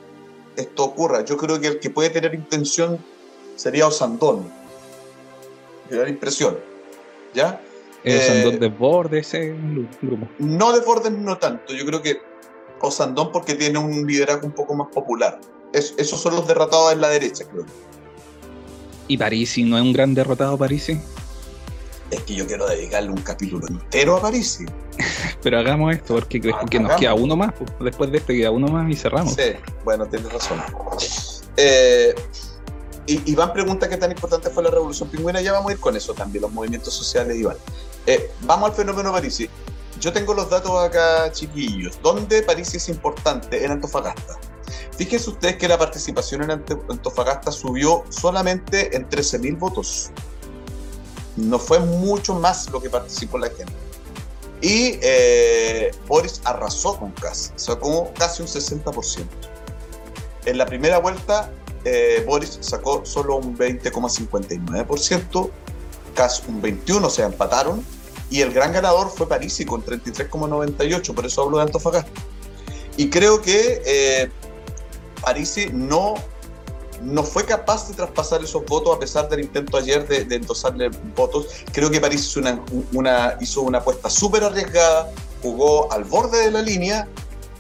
[0.57, 1.25] esto ocurra.
[1.25, 2.99] Yo creo que el que puede tener intención
[3.57, 4.53] sería Osandón.
[5.89, 6.59] Me da la impresión.
[7.33, 7.61] ¿Ya?
[8.05, 9.55] ¿Osandón eh, de Bordes ese
[10.03, 10.29] grupo?
[10.39, 11.73] No de Bordes, no tanto.
[11.73, 12.21] Yo creo que
[12.89, 15.41] Osandón porque tiene un liderazgo un poco más popular
[15.73, 17.65] esos son los derrotados en la derecha, creo.
[19.09, 21.01] ¿Y Parisi no es un gran derrotado Parisi?
[22.11, 24.67] Es que yo quiero dedicarle un capítulo entero a Parisi.
[25.43, 26.41] Pero hagamos esto, porque,
[26.81, 27.53] nos queda uno más.
[27.81, 29.35] Después de este queda uno más y cerramos.
[29.35, 29.53] Sí,
[29.85, 30.61] bueno, tienes razón.
[31.57, 32.15] Eh,
[33.07, 35.97] y Iván pregunta qué tan importante fue la revolución pingüina, ya vamos a ir con
[35.97, 37.57] eso también, los movimientos sociales, Iván.
[38.07, 39.49] Eh, vamos al fenómeno París.
[40.01, 42.01] Yo tengo los datos acá, chiquillos.
[42.03, 43.63] ¿Dónde París es importante?
[43.65, 44.39] En Antofagasta.
[44.97, 50.11] Fíjense ustedes que la participación en Antofagasta subió solamente en 13.000 votos.
[51.37, 53.73] No fue mucho más lo que participó la gente.
[54.63, 59.27] Y eh, Boris arrasó con casi, sacó casi un 60%.
[60.47, 61.51] En la primera vuelta,
[61.85, 65.51] eh, Boris sacó solo un 20,59%,
[66.15, 67.85] casi un 21%, o sea, empataron.
[68.31, 72.21] Y el gran ganador fue Parisi con 33,98%, por eso hablo de Antofagasta.
[72.97, 74.31] Y creo que eh,
[75.73, 76.15] no,
[77.03, 80.91] no fue capaz de traspasar esos votos a pesar del intento ayer de, de endosarle
[81.17, 81.49] votos.
[81.73, 82.63] Creo que París hizo una,
[82.93, 85.11] una, hizo una apuesta súper arriesgada,
[85.43, 87.09] jugó al borde de la línea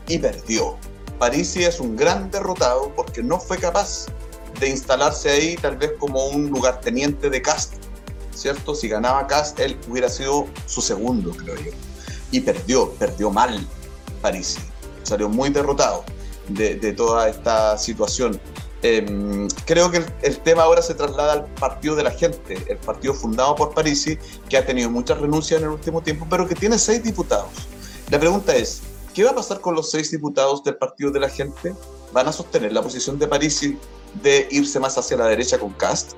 [0.07, 0.77] y perdió.
[1.19, 4.07] Parisi es un gran derrotado porque no fue capaz
[4.59, 7.75] de instalarse ahí tal vez como un lugarteniente de Cast,
[8.41, 8.75] ¿cierto?
[8.75, 11.73] Si ganaba Cast, él hubiera sido su segundo, creo yo.
[12.31, 13.67] Y perdió, perdió mal
[14.23, 14.61] Parisi.
[15.03, 16.05] Salió muy derrotado
[16.49, 18.41] de, toda esta situación.
[18.83, 23.13] Em, creo que el, tema ahora se traslada al partido de la gente, el partido
[23.13, 26.79] fundado por Parisi, que ha tenido muchas renuncias en el último tiempo, pero que tiene
[26.79, 27.51] seis diputados.
[28.11, 28.81] La pregunta es,
[29.13, 31.75] ¿qué va a pasar con los seis diputados del partido de la gente?
[32.13, 33.79] ¿Van a sostener la posición de Parisi
[34.23, 36.13] de irse más hacia la derecha con Cast?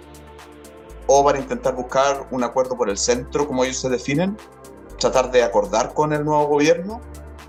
[1.15, 4.35] ¿O van a intentar buscar un acuerdo por el centro, como ellos se definen?
[4.99, 7.03] ¿Tratar de acordar con el nuevo gobierno?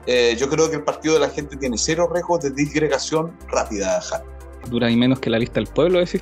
[0.06, 4.02] Eh, yo creo que el partido de la gente tiene cero riesgos de disgregación rápida,
[4.69, 6.21] ¿Dura y menos que la lista del pueblo, decís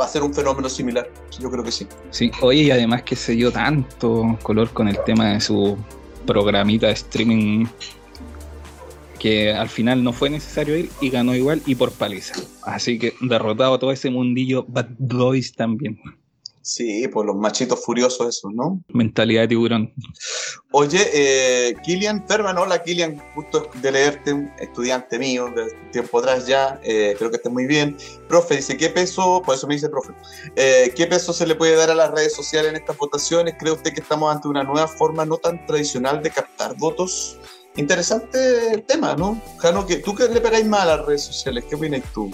[0.00, 1.88] Va a ser un fenómeno similar, yo creo que sí.
[2.10, 5.76] Sí, oye, y además que se dio tanto color con el tema de su
[6.24, 7.66] programita de streaming
[9.18, 12.34] que al final no fue necesario ir y ganó igual y por paliza.
[12.62, 16.00] Así que derrotado todo ese mundillo Bad Boys también.
[16.68, 18.84] Sí, pues los machitos furiosos esos, ¿no?
[18.88, 19.90] Mentalidad de tiburón.
[20.72, 26.46] Oye, eh, Kilian Ferman, hola Kilian, gusto de leerte, un estudiante mío de tiempo atrás
[26.46, 27.96] ya, eh, creo que esté muy bien.
[28.28, 30.12] Profe, dice, ¿qué peso, por eso me dice profe,
[30.56, 33.54] eh, ¿qué peso se le puede dar a las redes sociales en estas votaciones?
[33.58, 37.38] ¿Cree usted que estamos ante una nueva forma no tan tradicional de captar votos?
[37.76, 39.40] Interesante el tema, ¿no?
[39.56, 41.64] Jano, ¿tú qué le pegáis más a las redes sociales?
[41.66, 42.30] ¿Qué opinas tú?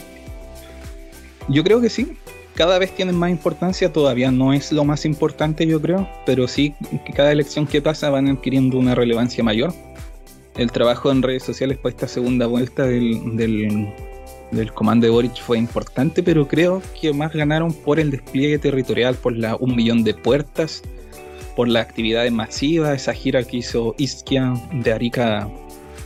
[1.49, 2.17] Yo creo que sí,
[2.55, 6.75] cada vez tienen más importancia, todavía no es lo más importante yo creo, pero sí
[7.05, 9.73] que cada elección que pasa van adquiriendo una relevancia mayor.
[10.57, 15.59] El trabajo en redes sociales para esta segunda vuelta del, del, comando de Boric fue
[15.59, 20.15] importante, pero creo que más ganaron por el despliegue territorial, por la un millón de
[20.15, 20.83] puertas,
[21.57, 25.51] por la actividad masiva, esa gira que hizo Isquia de Arica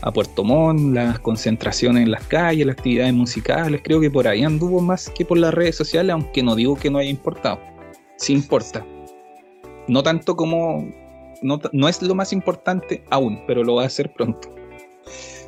[0.01, 4.45] a Puerto Montt, las concentraciones en las calles, las actividades musicales, creo que por ahí
[4.45, 7.61] anduvo más que por las redes sociales, aunque no digo que no haya importado,
[8.17, 8.85] sí importa.
[9.87, 10.87] No tanto como,
[11.43, 14.58] no, no es lo más importante aún, pero lo va a hacer pronto.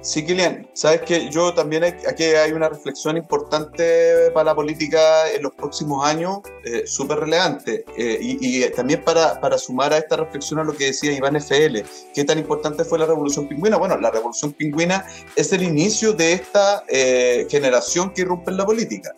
[0.03, 5.43] Sí, Kilian, sabes que yo también aquí hay una reflexión importante para la política en
[5.43, 10.59] los próximos años, eh, súper relevante, eh, y, también para, para, sumar a esta reflexión
[10.59, 11.85] a lo que decía Iván FL,
[12.15, 13.77] qué tan importante fue la revolución pingüina.
[13.77, 15.05] Bueno, la revolución pingüina
[15.37, 19.15] es el inicio de esta eh, generación que irrumpe en la política.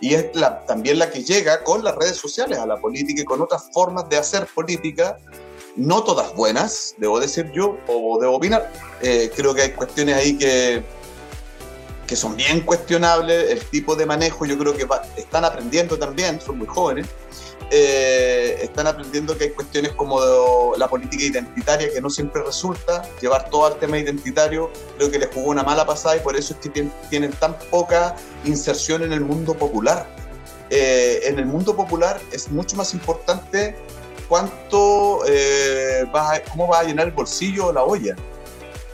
[0.00, 0.32] Y es
[0.66, 4.08] también la que llega con las redes sociales a la política y con otras formas
[4.08, 5.16] de hacer política
[5.76, 8.70] no todas buenas, debo decir yo, o debo opinar.
[9.00, 10.82] Eh, creo que hay cuestiones ahí que,
[12.06, 16.58] que son bien cuestionables, el tipo de manejo, yo creo que están aprendiendo también, son
[16.58, 17.06] muy jóvenes,
[17.74, 23.48] eh, están aprendiendo que hay cuestiones como la política identitaria que no siempre resulta, llevar
[23.48, 26.90] todo al tema identitario, creo que les jugó una mala pasada y por eso es
[27.08, 30.06] tienen, tan poca inserción en el mundo popular.
[30.68, 33.74] Eh, en el mundo popular es mucho más importante
[34.32, 38.16] cuánto eh, vas cómo vas a llenar el bolsillo o la olla.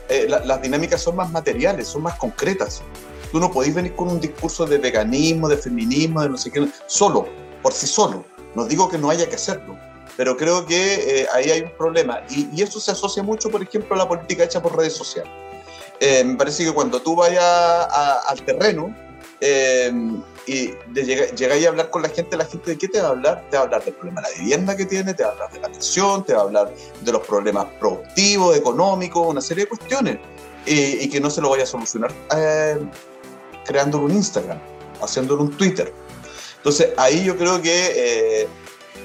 [0.09, 2.83] Eh, las dinámicas son más materiales, son más concretas.
[3.31, 6.67] Tú no podés venir con un discurso de veganismo, de feminismo, de no sé qué,
[6.87, 7.29] solo,
[7.63, 8.25] por sí solo.
[8.57, 9.79] No digo que no haya que hacerlo,
[10.17, 12.21] pero creo que eh, ahí hay un problema.
[12.31, 15.31] Y, eso se asocia mucho, por ejemplo, a la política hecha por redes sociales.
[16.01, 17.87] me parece que cuando tú vayas
[18.27, 18.93] al terreno,
[20.49, 23.11] y de llegáis a hablar con la gente, la gente de qué te va a
[23.11, 23.45] hablar?
[23.51, 25.53] Te va a hablar del problema de la vivienda que tiene, te va a hablar
[25.53, 29.69] de la pensión, te va a hablar de los problemas productivos, económicos, una serie de
[29.69, 30.19] cuestiones,
[30.65, 32.79] y, que no se lo vaya a solucionar eh,
[33.67, 34.59] creándolo un Instagram,
[35.03, 35.93] haciéndolo un Twitter.
[36.57, 38.49] Entonces ahí yo creo que eh,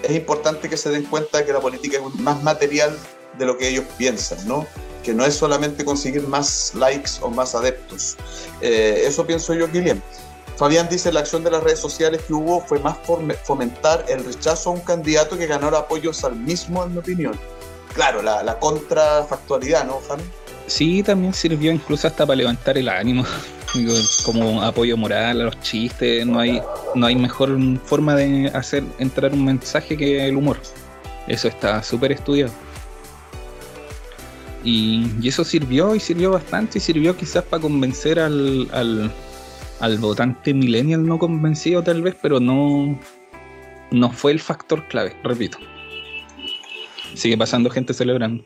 [0.04, 2.98] es importante que se den cuenta que la política es más material
[3.38, 4.66] de lo que ellos piensan, ¿no?
[5.04, 8.16] Que no es solamente conseguir más likes o más adeptos.
[8.62, 10.02] Eh, eso pienso yo, Kilian.
[10.58, 12.98] Fabián dice, la acción de las redes sociales que hubo fue más
[13.44, 17.40] fomentar el rechazo a un candidato que ganara apoyos al mismo, en mi opinión.
[17.94, 20.20] Claro, la, contrafactualidad, ¿no, Juan?
[20.68, 23.26] Sí, también sirvió incluso hasta para levantar el ánimo,
[24.26, 26.26] como apoyo moral a los chistes.
[26.26, 26.62] No hay,
[26.96, 30.58] no hay mejor forma de hacer entrar un mensaje que el humor.
[31.28, 32.52] Eso está súper estudiado.
[34.64, 39.12] Y, eso sirvió y sirvió bastante y sirvió quizás para convencer al, al,
[39.80, 43.00] al, votante millennial no convencido tal vez, pero no,
[43.92, 45.58] no fue el factor clave, repito.
[47.16, 48.44] Sigue pasando gente celebrando.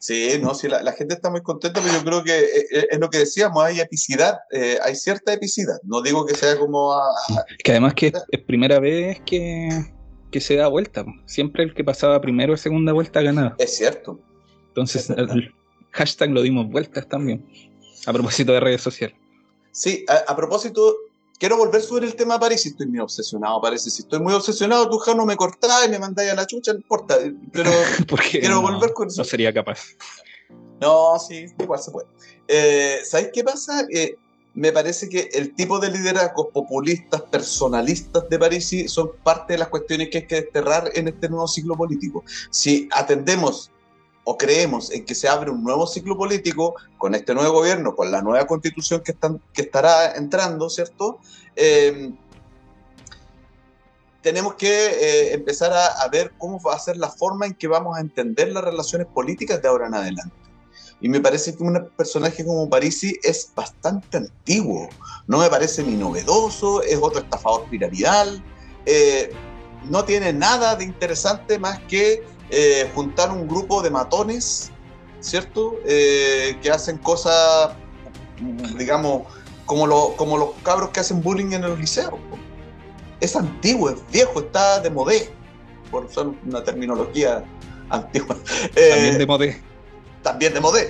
[0.00, 2.98] Sí, no, sí, la, gente está muy contenta, pero yo creo que eh, eh, es,
[3.00, 5.76] lo que decíamos, hay epicidad, eh, hay cierta epicidad.
[5.82, 6.94] No digo que sea como...
[7.64, 9.68] que además que es primera vez que,
[10.30, 11.04] que, se da vuelta.
[11.26, 13.56] Siempre el que pasaba primero o segunda vuelta ganaba.
[13.58, 14.20] Es cierto.
[14.68, 15.52] Entonces, el
[15.90, 17.44] hashtag lo dimos vueltas también,
[18.06, 19.16] a propósito de redes sociales.
[19.78, 20.96] Sí, a, propósito,
[21.38, 22.66] quiero volver sobre el tema París.
[22.66, 23.90] Estoy muy obsesionado, parece.
[23.90, 26.80] Si estoy muy obsesionado, tú, no me cortás y me mandáis a la chucha, no
[26.80, 27.16] importa.
[27.52, 27.70] Pero
[28.32, 29.20] quiero volver con eso.
[29.20, 29.78] No sería capaz.
[30.80, 32.08] No, sí, igual se puede.
[32.48, 33.86] Eh, ¿Sabéis qué pasa?
[33.94, 34.16] Eh,
[34.54, 39.68] me parece que el tipo de liderazgos populistas, personalistas de París son parte de las
[39.68, 42.24] cuestiones que hay que desterrar en este nuevo ciclo político.
[42.50, 43.70] Si atendemos
[44.30, 48.12] o creemos en que se abre un nuevo ciclo político con este nuevo gobierno, con
[48.12, 51.18] la nueva constitución que, están, que estará entrando, ¿cierto?
[51.56, 52.12] Eh,
[54.20, 57.96] tenemos que eh, empezar a, ver cómo va a ser la forma en que vamos
[57.96, 60.36] a entender las relaciones políticas de ahora en adelante.
[61.00, 64.90] Y me parece que un personaje como Parisi es bastante antiguo.
[65.26, 68.44] No me parece ni novedoso, es otro estafador piramidal.
[68.84, 69.30] Eh,
[69.88, 74.70] no tiene nada de interesante más que eh, juntar un grupo de matones,
[75.20, 75.76] ¿cierto?
[75.84, 77.72] Eh, que hacen cosas,
[78.76, 79.22] digamos,
[79.66, 82.18] como, lo, como los cabros que hacen bullying en el liceo.
[83.20, 85.30] Es antiguo, es viejo, está de modé,
[85.90, 87.44] por usar una terminología
[87.90, 88.36] antigua.
[88.74, 89.62] también de modé.
[90.22, 90.88] También de modé.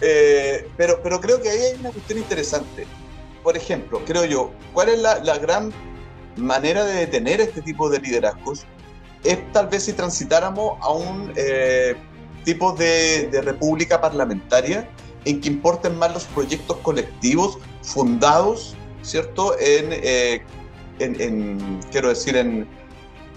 [0.76, 2.86] pero, pero creo que ahí hay una cuestión interesante.
[3.42, 5.72] Por ejemplo, creo yo, ¿cuál es la, la gran
[6.36, 8.64] manera de detener este tipo de liderazgos?
[9.24, 11.96] Es tal vez si transitáramos a un eh,
[12.44, 14.88] tipo de, república parlamentaria
[15.24, 19.58] en que importen más los proyectos colectivos fundados, ¿cierto?
[19.58, 20.42] En, eh,
[21.90, 22.68] quiero decir, en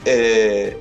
[0.03, 0.79] eh,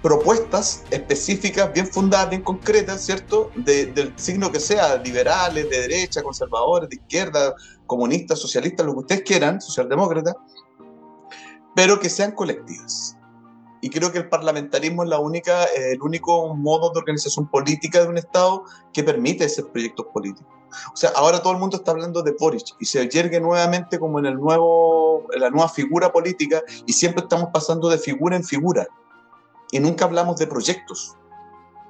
[0.00, 3.52] propuestas específicas, bien fundadas, bien concretas, ¿cierto?
[3.54, 7.54] del signo que sea, liberales, de derecha, conservadores, de izquierda,
[7.86, 10.34] comunistas, socialistas, lo que ustedes quieran, socialdemócratas,
[11.76, 13.16] pero que sean colectivas
[13.82, 18.00] y creo que el parlamentarismo es la única, eh, el único modo de organización política
[18.00, 20.46] de un Estado que permite esos proyectos políticos.
[20.94, 24.20] O sea, ahora todo el mundo está hablando de Boric y se yergue nuevamente como
[24.20, 28.86] en el nuevo, la nueva figura política y siempre estamos pasando de figura en figura
[29.72, 31.16] y nunca hablamos de proyectos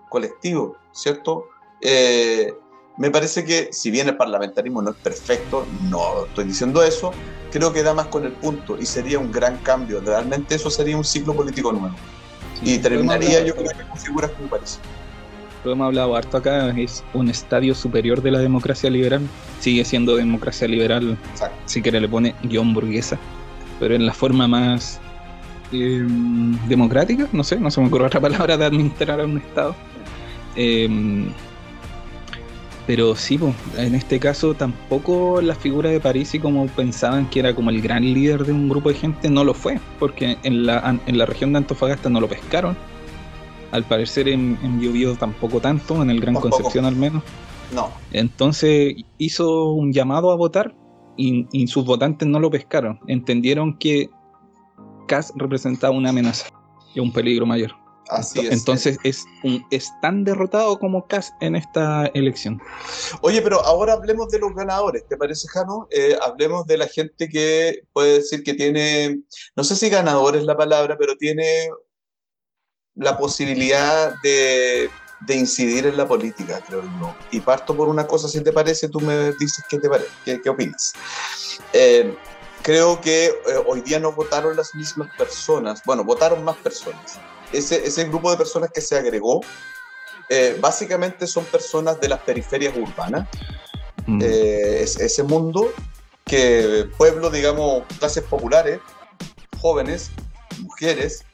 [0.08, 1.44] colectivos, ¿cierto?
[1.82, 2.54] Eh,
[2.96, 7.12] me parece que si bien el parlamentarismo no es perfecto, no estoy diciendo eso,
[7.52, 10.00] creo que da más con el punto y sería un gran cambio.
[10.00, 11.94] Realmente eso sería un ciclo político nuevo.
[12.64, 14.78] y terminaría yo creo que con figuras como parece.
[15.64, 19.22] Lo hemos hablado harto acá, es un estadio superior de la democracia liberal.
[19.60, 21.16] Sigue siendo democracia liberal,
[21.66, 23.16] si quiere le pone guion burguesa,
[23.78, 25.00] pero en la forma más
[25.70, 29.76] em, democrática, no sé, no se me ocurre otra palabra de administrar a un Estado.
[30.56, 30.88] Eh,
[32.86, 33.38] pero sí,
[33.76, 37.80] en este caso tampoco la figura de París y como pensaban que era como el
[37.80, 41.26] gran líder de un grupo de gente, no lo fue, porque en la, en la
[41.26, 42.76] región de Antofagasta no lo pescaron.
[43.70, 47.22] Al parecer en, en Biobío tampoco tanto, en el Gran Concepción al menos.
[47.74, 47.88] No.
[48.12, 50.74] Entonces hizo un llamado a votar
[51.16, 52.98] y, y sus votantes no lo pescaron.
[53.06, 54.10] Entendieron que
[55.08, 56.48] CAS representaba una amenaza
[56.94, 57.81] y un peligro mayor.
[58.34, 62.60] Entonces es, un, es tan derrotado como Kass en esta elección.
[63.20, 65.88] Oye, pero ahora hablemos de los ganadores, ¿te parece, Jano?
[65.90, 69.20] Eh, hablemos de la gente que puede decir que tiene,
[69.56, 71.70] no sé si ganador es la palabra, pero tiene
[72.94, 74.90] la posibilidad de,
[75.28, 77.14] incidir en la política, creo yo.
[77.30, 79.88] Y parto por una cosa, si te parece, tú me dices qué, te
[80.42, 80.92] qué, opinas.
[81.72, 82.14] Eh,
[82.62, 83.32] creo que eh,
[83.66, 87.18] hoy día no votaron las mismas personas, bueno, votaron más personas
[87.52, 89.40] ese, grupo de personas que se agregó,
[90.28, 93.28] eh, básicamente son personas de las periferias urbanas.
[94.06, 94.20] Mm.
[94.22, 95.72] Eh, ese mundo
[96.24, 98.80] que pueblo, digamos, clases populares,
[99.60, 100.10] jóvenes,
[100.60, 101.24] mujeres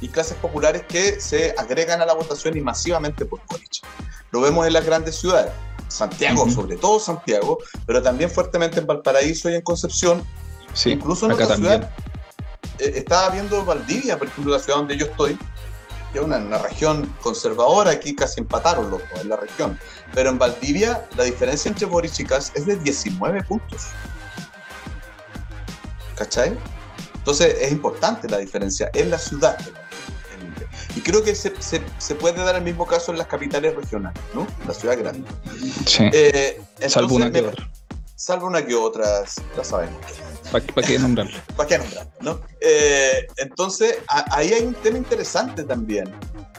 [0.00, 3.82] y clases populares que se agregan a la votación y masivamente por Boric.
[4.30, 5.52] Lo vemos en las grandes ciudades.
[5.88, 10.24] Santiago, sobre todo Santiago, pero también fuertemente en Valparaíso y en Concepción.
[10.72, 11.88] Sí, Incluso en acá otra también.
[12.80, 15.36] Eh, estaba viendo Valdivia, por ejemplo, la ciudad donde yo estoy,
[16.12, 19.78] que es una, una región conservadora, aquí casi empataron los dos en la región.
[20.14, 23.86] Pero en Valdivia la diferencia entre Boric y Kass es de 19 puntos.
[26.16, 26.56] ¿Cachai?
[27.14, 29.56] Entonces es importante la diferencia en la ciudad.
[30.96, 34.20] Y creo que se, se- se puede dar el mismo caso en las capitales regionales,
[34.34, 34.46] ¿no?
[34.66, 35.28] La ciudad grande.
[35.86, 37.70] Sí, Eh, salvo una que me- otra.
[38.16, 39.98] Salvo una que otras, ya sabemos.
[40.74, 41.36] ¿Para qué nombrarlo?
[41.56, 42.08] ¿Para qué nombrar?
[42.20, 42.40] ¿no?
[42.60, 46.12] Eh, entonces, a- ahí hay un tema interesante también.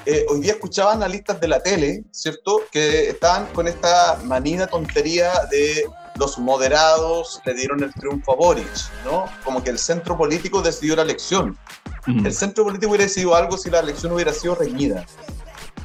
[0.06, 2.62] Eh, hoy día escuchaba analistas de la tele, ¿cierto?
[2.72, 5.86] Que estaban con esta manida tontería de
[6.18, 8.68] los moderados le dieron el triunfo a Boric,
[9.06, 9.26] ¿no?
[9.44, 11.58] Como que el centro político decidió la elección.
[12.06, 12.26] Mm.
[12.26, 15.06] El centro político hubiera decidido algo si la elección hubiera sido reñida.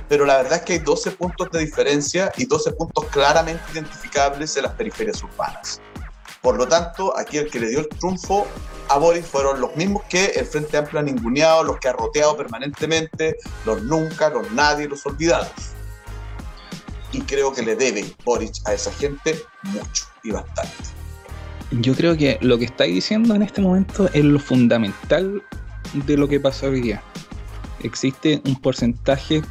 [0.08, 4.56] Pero la verdad es que hay 12 puntos de diferencia y 12 puntos claramente identificables
[4.56, 5.80] en las periferias urbanas.
[6.46, 8.46] Por lo tanto, aquí el que le dio el triunfo
[8.88, 12.36] a Boris fueron los mismos que el Frente Amplio ha ninguneado, los que ha roteado
[12.36, 15.50] permanentemente, los nunca, los nadie, los olvidados.
[17.10, 20.72] Y creo que le debe Boric a esa gente mucho y bastante.
[21.72, 25.42] Yo creo que lo que estáis diciendo en este momento es lo fundamental
[25.94, 27.02] de lo que pasó hoy día.
[27.82, 29.42] Existe un porcentaje,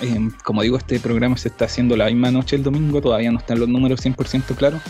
[0.00, 3.38] eh, como digo, este programa se está haciendo la misma noche el domingo, todavía no
[3.38, 4.82] están los números 100% claros,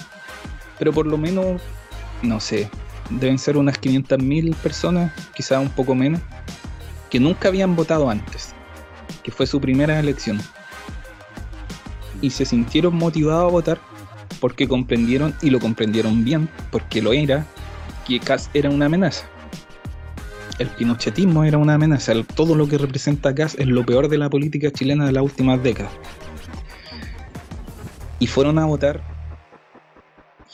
[0.79, 1.61] pero por lo menos,
[2.23, 2.71] no sé,
[3.11, 6.21] deben ser unas 500.000 personas, quizás un poco menos,
[7.11, 8.55] que nunca habían votado antes,
[9.23, 10.41] que fue su primera elección.
[12.21, 13.81] Y se sintieron motivados a votar
[14.41, 17.47] porque comprendieron y lo comprendieron bien, porque lo era,
[18.07, 19.27] que Kass era una amenaza.
[20.59, 24.31] El pinochetismo era una amenaza, todo lo que representa Kass es lo peor de la
[24.31, 25.93] política chilena de las últimas décadas.
[28.21, 29.13] Y fueron a votar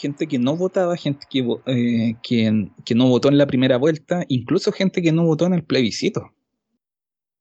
[0.00, 4.24] gente que no votaba, gente que, eh, que, que no votó en la primera vuelta,
[4.28, 6.32] incluso gente que no votó en el plebiscito.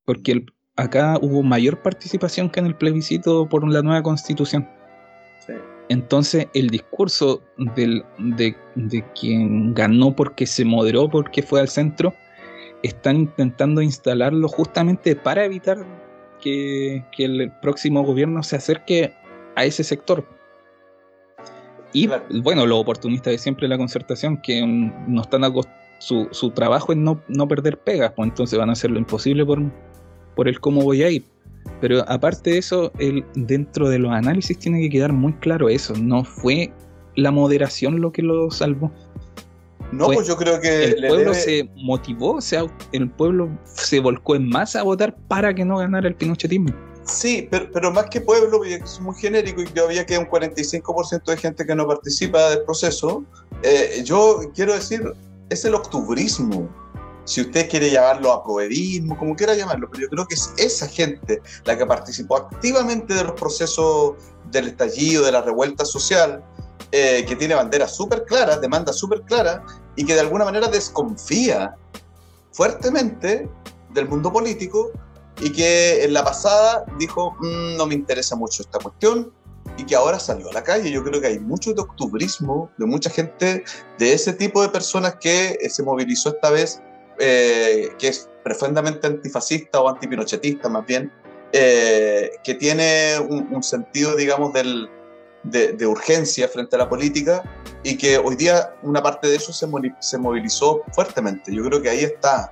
[0.06, 0.46] Porque el-
[0.76, 4.68] acá hubo mayor participación que en el plebiscito por la nueva constitución.
[5.90, 7.42] Entonces, el discurso
[7.76, 12.14] del- de, de quien ganó porque se moderó, porque fue al centro,
[12.84, 15.86] están intentando instalarlo justamente para evitar
[16.42, 19.14] que, que el próximo gobierno se acerque
[19.56, 20.26] a ese sector.
[21.94, 22.24] Y Claro.
[22.44, 25.44] bueno, los oportunistas de siempre la concertación, que mm, no están
[26.00, 29.46] su, su trabajo es no, no perder pegas, pues entonces van a hacer lo imposible
[29.46, 29.60] por,
[30.36, 31.24] por el cómo voy a ir.
[31.82, 35.94] Pero aparte de eso, el, dentro de los análisis tiene que quedar muy claro eso.
[36.00, 36.72] No fue
[37.16, 38.92] la moderación lo que lo salvó.
[39.92, 43.50] No, Fue- pues yo creo que El pueblo debe- se motivó, o sea, el pueblo
[43.66, 46.70] se volcó en masa a votar para que no ganara el pinochetismo.
[47.10, 51.24] Sí, pero, pero más que pueblo, porque es muy genérico y todavía queda un 45%
[51.24, 53.24] de gente que no participa del proceso.
[53.64, 55.02] eh, yo quiero decir,
[55.50, 56.70] es el octubrismo.
[57.26, 61.42] Si usted quiere llamarlo aprovedismo, como quiera llamarlo, pero yo creo que es esa gente
[61.66, 64.14] la que participó activamente de los procesos
[64.52, 66.44] del estallido, de la revuelta social,
[66.92, 69.62] eh, que tiene banderas súper claras, demandas súper claras,
[69.96, 71.76] y que de alguna manera desconfía
[72.52, 73.48] fuertemente
[73.94, 74.92] del mundo político
[75.40, 79.32] y que en la pasada dijo, "Mm, no me interesa mucho esta cuestión,
[79.78, 80.92] y que ahora salió a la calle.
[80.92, 83.64] Yo creo que hay mucho de octubrismo, de mucha gente,
[83.98, 86.82] de ese tipo de personas que eh, se movilizó esta vez,
[87.20, 91.12] eh, que es profundamente antifascista o antipinochetista más bien,
[91.54, 94.90] eh, que tiene un, un sentido, digamos, del,
[95.44, 97.44] de, de urgencia frente a la política
[97.84, 99.68] y que hoy día una parte de eso se,
[100.00, 101.54] se movilizó fuertemente.
[101.54, 102.52] Yo creo que ahí está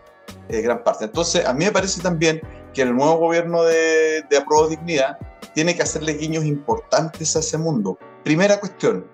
[0.50, 1.06] eh, gran parte.
[1.06, 2.42] Entonces, a mí me parece también
[2.78, 5.18] que el nuevo gobierno de, de Aprobo Dignidad
[5.56, 7.98] tiene que hacerle guiños importantes a ese mundo.
[8.24, 9.10] Primera cuestión,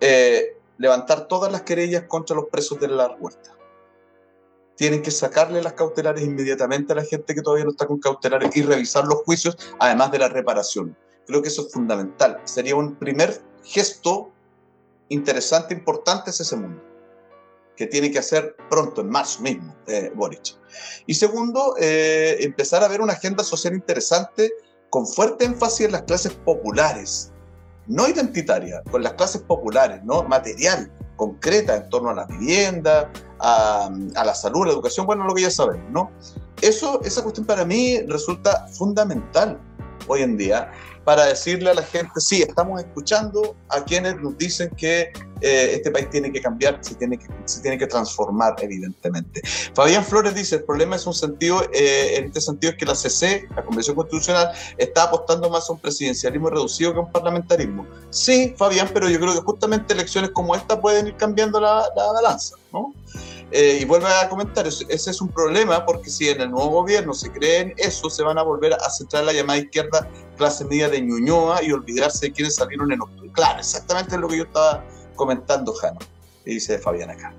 [0.00, 3.56] eh, levantar todas las querellas contra los presos de la revuelta.
[4.76, 8.56] Tienen que sacarle las cautelares inmediatamente a la gente que todavía no está con cautelares
[8.56, 10.96] y revisar los juicios, además de la reparación.
[11.26, 12.40] Creo que eso es fundamental.
[12.44, 14.30] Sería un primer gesto
[15.08, 16.80] interesante, importante hacia ese mundo,
[17.78, 20.56] que tiene que hacer pronto, en marzo mismo, eh, Boric.
[21.06, 24.50] Y segundo, eh, empezar a ver una agenda social interesante
[24.90, 27.30] con fuerte énfasis en las clases populares,
[27.86, 30.24] no identitaria, con las clases populares, ¿no?
[30.24, 35.34] material, concreta en torno a la vivienda, a, a la salud, la educación, bueno, lo
[35.34, 36.10] que ya sabemos, ¿no?
[36.60, 39.56] Eso, esa cuestión para mí resulta fundamental
[40.08, 40.72] hoy en día
[41.08, 45.90] para decirle a la gente, sí, estamos escuchando a quienes nos dicen que eh, este
[45.90, 47.18] país tiene que cambiar, se tiene
[47.78, 49.40] que, transformar, evidentemente.
[49.74, 52.94] Fabián Flores dice, el problema es un sentido, eh, en este sentido es que la
[52.94, 57.86] CC, la Convención Constitucional, está apostando más a un presidencialismo reducido que a un parlamentarismo.
[58.10, 62.54] Sí, Fabián, pero yo creo que justamente elecciones como esta pueden ir cambiando la balanza,
[62.70, 62.92] ¿no?
[63.50, 67.14] Eh, y vuelve a comentar, ese es un problema porque si en el nuevo gobierno
[67.14, 71.00] se creen eso, se van a volver a centrar la llamada izquierda clase media de
[71.00, 73.30] Ñuñoa y olvidarse de quienes salieron en octubre.
[73.32, 74.84] Claro, exactamente lo que yo estaba
[75.14, 75.98] comentando, Jano,
[76.44, 77.32] y dice Fabián acá.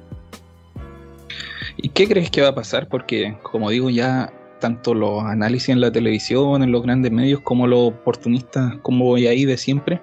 [1.77, 2.89] ¿Y qué crees que va a pasar?
[2.89, 7.67] Porque, como digo, ya tanto los análisis en la televisión, en los grandes medios, como
[7.67, 10.01] los oportunistas, como voy ahí de siempre,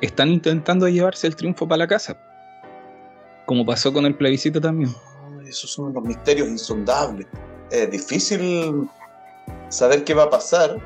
[0.00, 2.18] están intentando llevarse el triunfo para la casa.
[3.46, 4.90] Como pasó con el plebiscito también
[5.52, 7.26] esos son los misterios insondables.
[7.70, 8.88] Es difícil
[9.68, 10.78] saber qué va a pasar.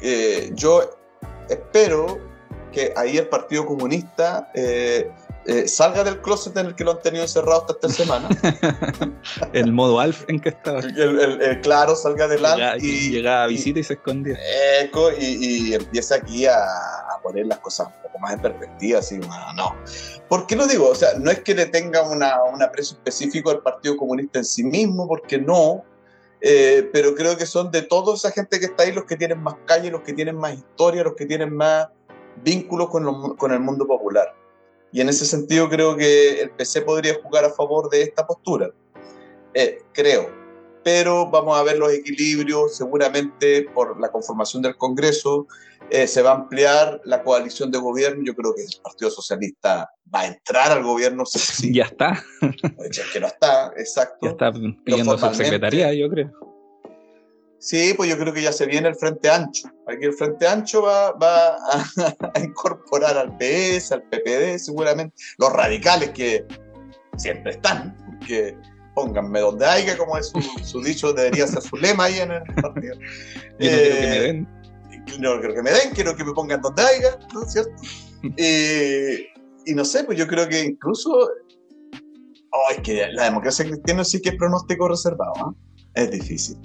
[0.00, 0.90] Eh, yo
[1.48, 2.18] espero
[2.72, 5.10] que ahí el Partido Comunista eh,
[5.46, 8.28] eh, salga del closet en el que lo han tenido encerrado hasta esta semana.
[9.52, 10.80] el modo alf en que estaba.
[10.80, 14.36] El, claro, salga del alf y, llega a visita y, se escondía.
[14.80, 16.56] Eco y, y, empieza aquí a,
[17.24, 19.00] poner las cosas un poco más en perspectiva.
[19.00, 19.74] Así, bueno, no.
[20.28, 20.88] ¿Por qué lo digo?
[20.90, 24.44] O sea, no es que le tenga una, un aprecio específico al Partido Comunista en
[24.44, 25.82] sí mismo, porque no.
[26.40, 29.42] Eh, pero creo que son de toda esa gente que está ahí los que tienen
[29.42, 31.88] más calle, los que tienen más historia, los que tienen más
[32.44, 34.34] vínculos con, con el mundo popular.
[34.92, 38.70] Y en ese sentido creo que el PC podría jugar a favor de esta postura.
[39.54, 40.43] Eh, creo.
[40.84, 45.46] Pero vamos a ver los equilibrios, seguramente por la conformación del Congreso
[45.90, 48.22] eh, se va a ampliar la coalición de gobierno.
[48.24, 51.24] Yo creo que el Partido Socialista va a entrar al gobierno.
[51.72, 52.22] Ya está.
[53.12, 54.18] que no está, exacto.
[54.22, 56.30] Ya está pidiendo su secretaría, yo creo.
[57.58, 59.68] Sí, pues yo creo que ya se viene el Frente Ancho.
[59.86, 65.14] Aquí el Frente Ancho va, va a, incorporar al PS, al PPD, seguramente.
[65.38, 66.44] Los radicales que
[67.16, 68.54] siempre están, porque
[68.94, 70.32] pónganme donde haya, como es
[70.62, 72.94] su, dicho, debería ser su lema ahí en el partido.
[73.58, 74.46] Yo no quiero que me den.
[74.46, 77.72] Eh, no quiero que me den, quiero que me pongan donde haya, ¿no es cierto?
[78.38, 79.26] Eh,
[79.66, 81.10] y no sé, pues yo creo que incluso.
[81.10, 85.52] Oh, es que la democracia cristiana sí que es pronóstico reservado, ¿ah?
[85.92, 86.56] Es difícil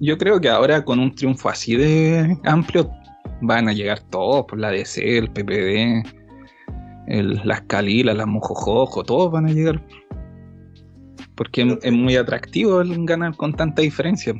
[0.00, 2.90] yo creo que ahora con un triunfo así de amplio
[3.40, 6.06] van a llegar todos, por la DC, el PPD,
[7.08, 9.82] el, las Calilas, las Mojojojo, todos van a llegar.
[11.36, 14.34] Porque es, muy atractivo el ganar con tanta diferencia.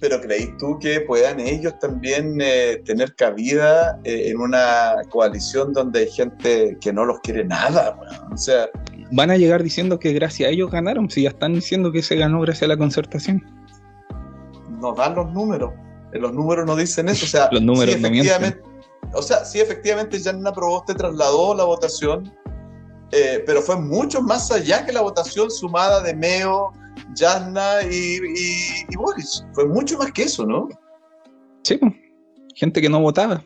[0.00, 6.00] Pero ¿creís tú que puedan ellos también eh, tener cabida eh, en una coalición donde
[6.00, 7.98] hay gente que no los quiere nada?
[8.32, 8.68] o sea,
[9.10, 12.14] van a llegar diciendo que gracias a ellos ganaron, si ya están diciendo que se
[12.14, 13.42] ganó gracias a la concertación
[14.80, 15.72] nos dan los números.
[16.12, 17.24] Los números no dicen eso.
[17.24, 18.62] O sea, los números sí, efectivamente,
[19.12, 22.32] o sea, sí, efectivamente, Janina Proboste trasladó la votación,
[23.12, 26.72] eh, pero fue mucho más allá que la votación sumada de Meo,
[27.16, 28.18] Janna y,
[28.88, 29.44] y, Boris.
[29.52, 30.68] Fue mucho más que eso, ¿no?
[31.62, 31.78] Sí,
[32.54, 33.44] gente que no votaba.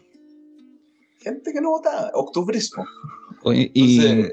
[1.19, 2.85] Gente que no votaba, octubrismo.
[3.45, 4.29] y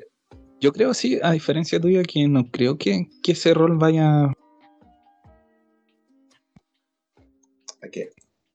[0.62, 4.34] yo creo, sí, a diferencia tuya, que no creo que, que ese rol vaya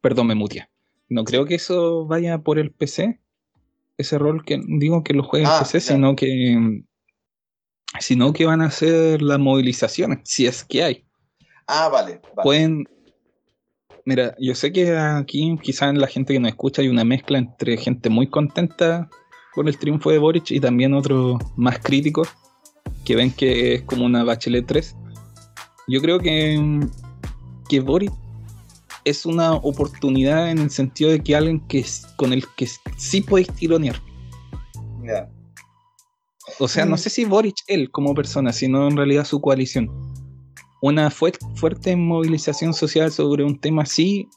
[0.01, 0.71] Perdón, me mutia.
[1.09, 3.21] No creo que eso vaya por el PC,
[3.97, 6.83] ese rol que digo que lo juegue ah, PC, sino que
[8.01, 11.05] sino que van a hacer las movilizaciones, si es que hay.
[11.67, 12.89] Ah, vale, Pueden.
[14.05, 17.39] Mira, yo sé que aquí, quizás en la gente que nos escucha, hay una mezcla
[17.39, 19.09] entre gente muy contenta
[19.55, 22.29] con el triunfo de Boric y también otros más críticos
[23.05, 24.97] que ven que es como una Bachelet 3.
[25.89, 26.81] Yo creo que,
[27.69, 28.13] que Boric
[29.05, 31.85] es una oportunidad en el sentido de que alguien que
[32.17, 34.01] con el que sí podéis tironear.
[36.59, 36.99] O sea, no mm.
[36.99, 39.91] sé si Boric él como persona, sino en realidad su coalición.
[40.81, 44.29] Una fuerte movilización social sobre un tema así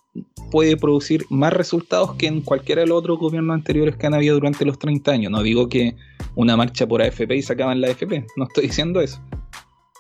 [0.50, 4.36] puede producir más resultados que en cualquiera de los otros gobiernos anteriores que han habido
[4.36, 5.32] durante los 30 años.
[5.32, 5.96] No digo que
[6.36, 9.22] una marcha por AFP y sacaban la AFP, no estoy diciendo eso.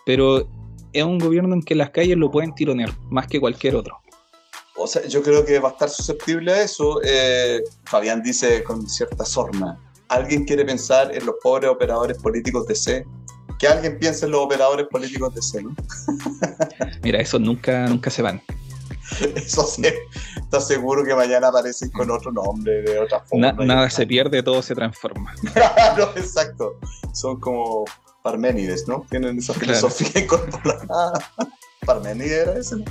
[0.05, 0.47] Pero
[0.93, 3.97] es un gobierno en que las calles lo pueden tironear más que cualquier otro.
[4.77, 7.01] O sea, yo creo que va a estar susceptible a eso.
[7.03, 12.75] Eh, Fabián dice con cierta sorna, ¿alguien quiere pensar en los pobres operadores políticos de
[12.75, 13.05] C?
[13.59, 15.75] Que alguien piense en los operadores políticos de C, ¿no?
[17.03, 18.41] Mira, eso nunca, nunca se van.
[19.35, 19.83] Eso sí,
[20.35, 23.53] estás seguro que mañana aparecen con otro nombre, de otra forma.
[23.53, 25.33] nada se pierde, todo se transforma.
[25.53, 26.77] claro, exacto.
[27.13, 27.85] Son como
[28.21, 29.05] Parménides, ¿no?
[29.09, 31.13] Tienen esa filosofía incorporada.
[31.85, 32.85] Parménides era ese, ¿no?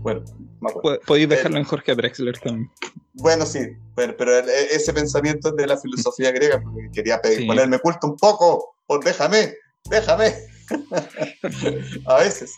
[0.00, 0.24] Bueno,
[0.62, 1.00] me acuerdo.
[1.06, 2.70] Podéis dejarlo en Jorge Drexler también.
[3.14, 3.60] Bueno, sí,
[3.94, 8.76] pero, pero ese pensamiento es de la filosofía griega, porque quería ponerme culto un poco,
[8.86, 9.54] por déjame,
[9.90, 10.34] déjame.
[12.06, 12.54] a veces.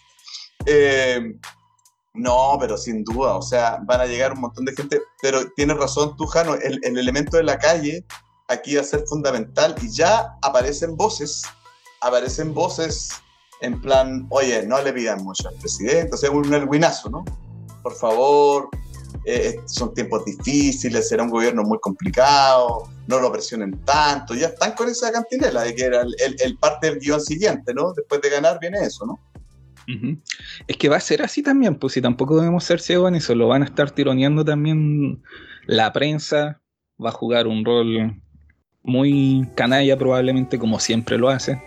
[0.67, 1.21] Eh,
[2.13, 5.77] no, pero sin duda, o sea, van a llegar un montón de gente, pero tienes
[5.77, 8.05] razón tú, Jano, el, el elemento de la calle
[8.49, 11.43] aquí va a ser fundamental y ya aparecen voces,
[12.03, 13.11] aparecen voces
[13.61, 17.25] en plan, oye, no le pidan mucho al presidente, o sea, un erguinazo, ¿no?
[17.85, 18.71] Por favor,
[19.25, 24.73] eh, son tiempos difíciles, será un gobierno muy complicado, no lo presionen tanto, ya están
[24.73, 27.93] con esa cantinela de que era el, el parte del guion siguiente, ¿no?
[27.93, 29.21] Después de ganar viene eso, ¿no?
[30.67, 33.35] Es que va a ser así también, pues si tampoco debemos ser ciegos en eso,
[33.35, 35.23] lo van a estar tironeando también
[35.67, 36.63] la prensa,
[37.03, 38.21] va a jugar un rol
[38.83, 41.63] muy canalla probablemente como siempre lo hace.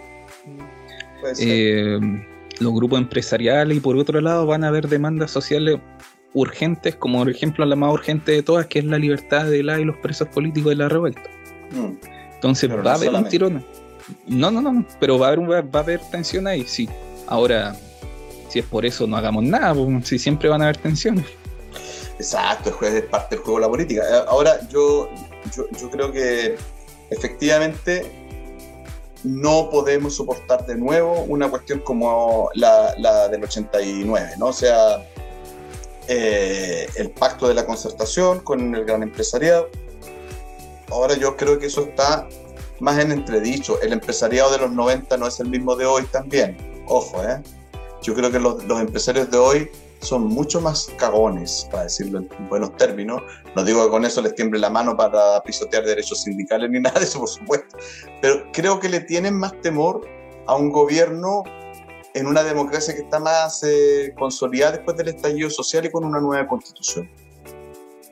[1.40, 2.00] Eh,
[2.62, 5.80] los grupos empresariales y por otro lado van a haber demandas sociales
[6.34, 9.80] urgentes, como por ejemplo la más urgente de todas, que es la libertad de la
[9.80, 11.24] y los presos políticos de la revuelta.
[11.72, 11.94] Mm.
[12.36, 13.66] Entonces va a haber un tirón.
[14.26, 16.88] No, no, no, pero va a haber, va a haber tensión ahí, sí.
[17.28, 17.76] Ahora,
[18.50, 21.26] si es por eso, no hagamos nada, si siempre van a haber tensiones.
[22.18, 24.02] Exacto, es parte del juego de la política.
[24.02, 25.10] Eh, ahora, yo,
[25.56, 26.56] yo, creo que
[27.10, 28.17] efectivamente
[29.24, 34.48] no podemos soportar de nuevo una cuestión como la, del 89, ¿no?
[34.48, 35.08] O sea,
[36.08, 39.70] eh, el pacto de la concertación con el gran empresariado.
[40.90, 42.28] Ahora yo creo que eso está
[42.80, 43.82] más en entredicho.
[43.82, 46.58] El empresariado de los 90 no es el mismo de hoy también.
[46.88, 47.42] Ojo, ¿eh?
[48.02, 52.76] Yo creo que los, empresarios de hoy son mucho más cagones, para decirlo en buenos
[52.78, 53.22] términos.
[53.56, 57.00] No digo que con eso les tiemble la mano para pisotear derechos sindicales ni nada
[57.00, 57.78] de eso, por supuesto.
[58.22, 60.08] Pero creo que le tienen más temor
[60.46, 61.44] a un gobierno
[62.14, 66.20] en una democracia que está más eh, consolidada después del estallido social y con una
[66.20, 67.10] nueva constitución.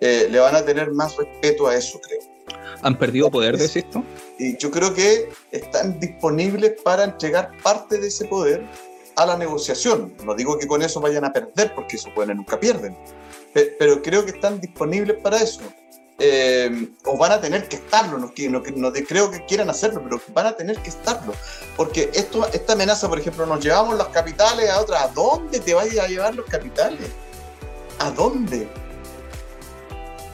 [0.02, 2.20] Eh, le van a tener más respeto a eso, creo.
[2.82, 4.04] ¿Han perdido poder de esto?
[4.38, 8.64] Y yo creo que están disponibles para entregar parte de ese poder
[9.16, 10.14] a la negociación.
[10.24, 12.98] No digo que con eso vayan a perder, porque eso pueden nunca pierden,
[13.80, 15.62] pero creo que están disponibles para eso.
[16.18, 20.22] Eh, o van a tener que estarlo, no, no, no, creo que quieran hacerlo, pero
[20.34, 21.34] van a tener que estarlo.
[21.76, 25.04] Porque esto, esta amenaza, por ejemplo, nos llevamos los capitales a otra.
[25.04, 27.10] ¿A dónde te vayas a llevar los capitales?
[28.00, 28.68] ¿A dónde?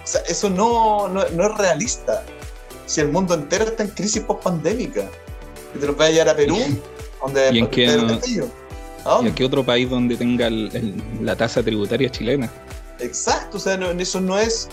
[0.03, 2.23] O sea, eso no, no, es realista.
[2.85, 5.09] Si el mundo entero está en crisis post-pandémica,
[5.73, 6.57] y te los vas a llevar a Perú,
[7.21, 7.87] donde ¿Y en qué,
[9.23, 12.49] ¿Y aquí otro país donde tenga la tasa tributaria chilena?
[12.99, 14.69] Exacto, o sea, eso no es.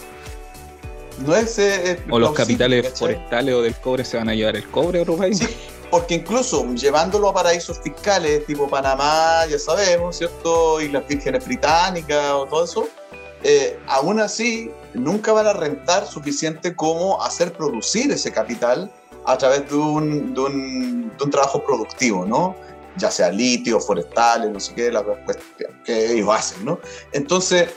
[1.26, 1.58] No es.
[1.58, 5.00] Eh, eh, o los capitales forestales o del cobre se van a llevar el cobre
[5.00, 5.38] a otro país.
[5.38, 5.46] Sí,
[5.90, 10.80] porque incluso llevándolo a paraísos fiscales tipo Panamá, ya sabemos, ¿cierto?
[10.80, 12.88] Y las vírgenes británicas o todo eso,
[13.42, 18.92] eh, aún así nunca van a rentar suficiente como hacer producir ese capital
[19.24, 22.56] a través de un, de un, de un trabajo productivo, ¿no?
[22.98, 25.38] Ya sea litio, forestales, no sé qué, la, pues,
[25.84, 26.78] que ellos hacen, ¿no?
[27.12, 27.70] Entonces,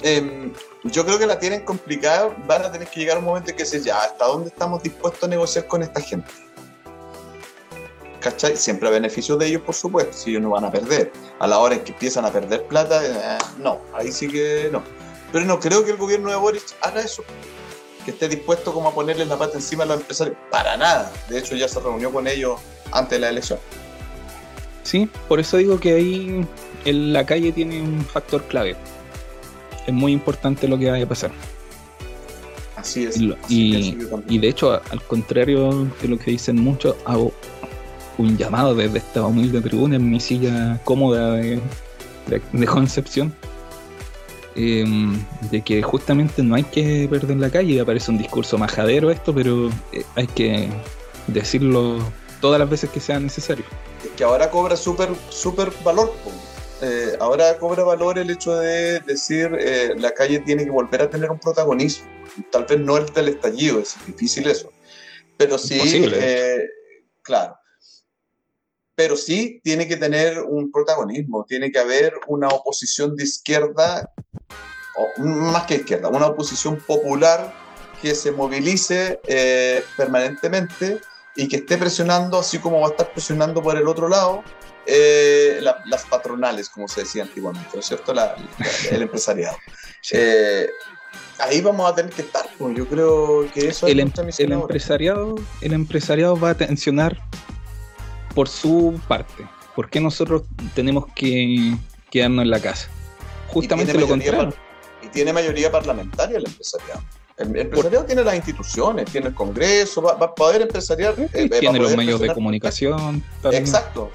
[0.00, 0.52] em,
[0.84, 3.64] yo creo que la tienen complicada, van a tener que llegar un momento en que
[3.64, 6.30] se ya, ¿hasta dónde estamos dispuestos a negociar con esta gente?
[8.20, 8.56] ¿Cachai?
[8.56, 11.12] Siempre a beneficio de ellos, por supuesto, si ellos no van a perder.
[11.40, 14.82] A la hora en que empiezan a perder plata, eh, no, ahí sí que no.
[15.32, 17.24] Pero no creo que el gobierno de Boris haga eso
[18.04, 20.36] que esté dispuesto como a ponerle la pata encima a los empresarios.
[20.50, 21.12] Para nada.
[21.28, 22.60] De hecho, ya se reunió con ellos
[22.90, 23.58] antes de la elección.
[24.82, 26.44] Sí, por eso digo que ahí
[26.84, 28.76] en la calle tiene un factor clave.
[29.86, 31.30] Es muy importante lo que vaya a pasar.
[32.76, 33.20] Así es.
[33.48, 37.32] Y, de hecho, al contrario de lo que dicen muchos, hago
[38.18, 41.60] un llamado desde esta humilde tribuna en mi silla cómoda de,
[42.66, 43.32] Concepción.
[44.54, 45.18] Em,
[45.50, 49.70] de que justamente no hay que perder la calle, aparece un discurso majadero esto, pero
[49.92, 50.68] eh, hay que
[51.26, 51.98] decirlo
[52.42, 53.64] todas las veces que sea necesario
[54.16, 56.12] que ahora cobra súper super valor.
[56.80, 61.10] Eh, ahora cobra valor el hecho de decir eh, la calle tiene que volver a
[61.10, 62.08] tener un protagonismo.
[62.50, 64.72] Tal vez no el del estallido, es difícil eso.
[65.36, 66.66] Pero sí, eh,
[67.22, 67.56] claro.
[68.94, 74.12] Pero sí tiene que tener un protagonismo, tiene que haber una oposición de izquierda,
[74.96, 77.52] o más que izquierda, una oposición popular
[78.02, 79.20] que se movilice
[79.96, 81.00] permanentemente
[81.34, 84.42] y que esté presionando, así como va a estar presionando por el otro lado,
[84.86, 88.12] eh, las patronales, como se decía antiguamente, ¿no es cierto?
[88.90, 89.56] el empresariado.
[90.10, 90.68] Eh,
[91.38, 95.36] ahí vamos a tener que estar, pues yo creo que eso el, em- el empresariado,
[95.60, 97.16] el empresariado va a tensionar
[98.34, 99.46] por su parte.
[99.76, 100.42] ¿Por qué nosotros
[100.74, 101.76] tenemos que
[102.10, 102.88] quedarnos en la casa?
[103.46, 104.52] Justamente lo contrario.
[105.02, 107.00] y tiene mayoría parlamentaria el empresariado.
[107.42, 111.14] El empresariado tiene las instituciones, tiene el Congreso, va, a poder empresariar.
[111.32, 113.22] Eh, tiene los medios de comunicación.
[113.44, 114.10] Exacto,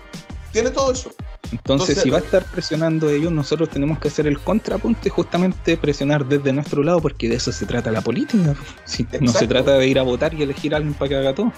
[0.52, 1.12] tiene todo eso.
[1.52, 5.78] Entonces, si va a estar presionando ellos, nosotros tenemos que hacer el contrapunto y justamente
[5.78, 8.56] presionar desde nuestro lado, porque de eso se trata la política.
[8.84, 11.36] Si no se trata de ir a votar y elegir a alguien para que haga
[11.36, 11.54] todo.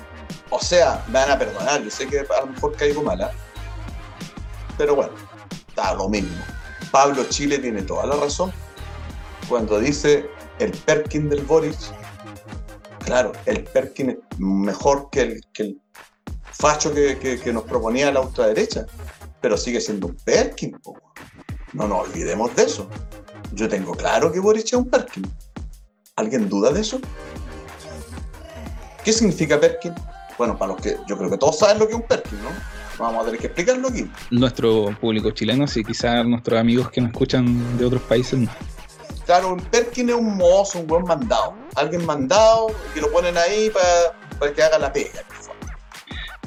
[0.52, 3.32] O sea, me van a perdonar, yo sé que a lo mejor caigo mala,
[4.78, 5.14] pero bueno,
[5.68, 6.36] está lo mismo.
[6.92, 8.52] Pablo Chile tiene toda la razón
[9.48, 10.30] cuando dice
[10.60, 11.92] el Perkin del Boris.
[13.06, 15.82] Claro, el Perkin es mejor que el,
[16.52, 18.86] facho que, nos proponía la ultraderecha
[19.42, 20.76] pero sigue siendo un Perkin.
[21.74, 22.90] No nos olvidemos de eso.
[23.54, 25.26] Yo tengo claro que Boric es un Perkin.
[26.16, 27.00] ¿Alguien duda de eso?
[29.04, 29.94] ¿Qué significa Perkin?
[30.38, 32.50] Bueno, para los que yo creo que todos saben lo que es un Perkin, ¿no?
[32.98, 34.10] Vamos a tener que explicarlo aquí.
[34.30, 38.40] Nuestro público chileno, sí, quizás nuestros amigos que nos escuchan de otros países
[39.30, 41.54] Claro, un Perkin es un mozo, un buen mandado.
[41.76, 45.24] Alguien mandado que lo ponen ahí para, para que haga la pega.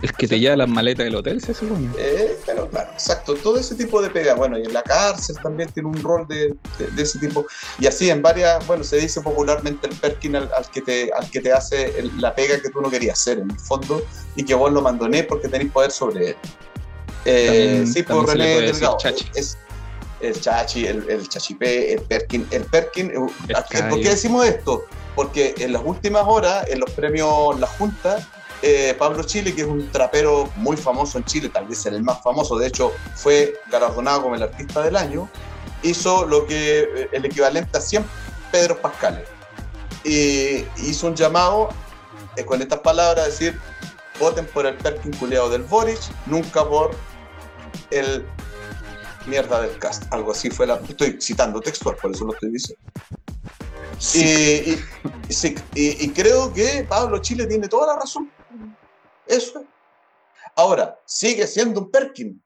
[0.02, 1.88] El que te lleva las maletas del hotel, se supone.
[1.96, 3.36] Eh, pero claro, exacto.
[3.36, 4.34] Todo ese tipo de pega.
[4.34, 6.56] Bueno, y en la cárcel también tiene un rol de,
[7.00, 7.46] ese tipo.
[7.78, 11.40] Y así en varias, bueno, se dice popularmente el Perkin al, que, te, al que
[11.40, 14.04] te hace la pega que tú no querías hacer, en el fondo,
[14.34, 16.36] y que vos lo mandoné porque tenéis poder sobre él.
[17.26, 18.98] Eh, sí, por pues, René Delgado.
[19.36, 19.56] Es,
[20.22, 22.46] el chachi, el, el chachipé, el Perkin.
[22.50, 24.84] El Perkin, eh, ¿por qué decimos esto?
[25.14, 28.26] Porque en las últimas horas, en los premios La Junta,
[28.64, 32.22] eh, Pablo Chile, que es un trapero muy famoso en Chile, tal vez el más
[32.22, 35.28] famoso, de hecho fue galardonado como el artista del año,
[35.82, 38.04] hizo lo que eh, el equivalente a 100
[38.52, 39.28] Pedro Pascales.
[40.04, 41.70] Y hizo un llamado
[42.36, 43.58] eh, con estas palabras, decir,
[44.20, 46.92] voten por el Perkin culeado del Boric, nunca por
[47.90, 48.24] el
[49.26, 50.12] mierda del cast.
[50.12, 50.76] Algo así fue la...
[50.76, 52.82] Estoy citando textual, por eso lo estoy diciendo.
[54.14, 54.78] Y,
[55.76, 58.30] y, creo que Pablo Chile tiene toda la razón.
[59.26, 59.64] Eso.
[60.56, 62.42] Ahora, sigue siendo un Perkin.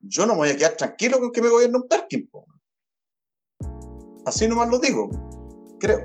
[0.00, 2.28] Yo no me voy a quedar tranquilo con que me gobierne un Perkin.
[4.24, 5.08] Así nomás lo digo.
[5.78, 6.04] Creo.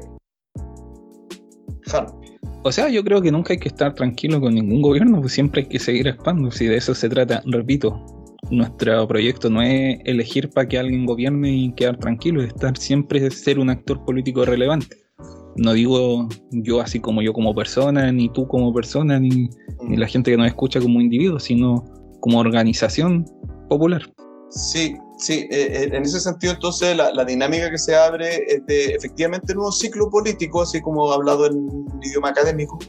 [2.64, 5.64] O sea, yo creo que nunca hay que estar tranquilo con ningún gobierno, pues siempre
[5.64, 6.52] hay que seguir actuando.
[6.52, 8.00] Si de eso se trata, repito,
[8.50, 13.30] nuestro proyecto no es elegir para que alguien gobierne y quedar tranquilo, es estar siempre
[13.30, 14.98] ser un actor político relevante.
[15.58, 19.50] No digo yo así como yo como persona, ni tú como persona, ni,
[19.90, 21.84] la gente que nos escucha como individuo, sino
[22.22, 23.26] como organización
[23.70, 24.02] popular.
[24.50, 28.86] Sí, sí, eh, eh, en ese sentido entonces la, dinámica que se abre es de
[28.96, 31.68] efectivamente un nuevo ciclo político, así como hablado en
[32.02, 32.80] idioma académico.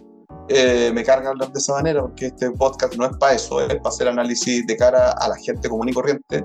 [0.49, 3.76] Eh, me carga hablar de esa manera porque este podcast no es para eso, es
[3.76, 6.45] para hacer análisis de cara a la gente común y corriente.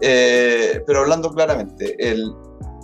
[0.00, 2.32] pero hablando claramente, el,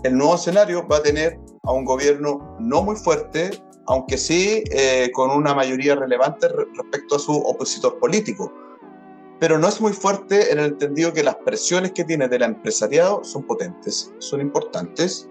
[0.05, 3.51] el nuevo escenario va a tener a un gobierno no muy fuerte,
[3.87, 8.53] aunque sí eh, con una mayoría relevante respecto a su opositor político.
[9.39, 13.25] Pero no es muy fuerte en el entendido que las presiones que tiene del empresariado
[13.25, 15.29] son potentes, son importantes.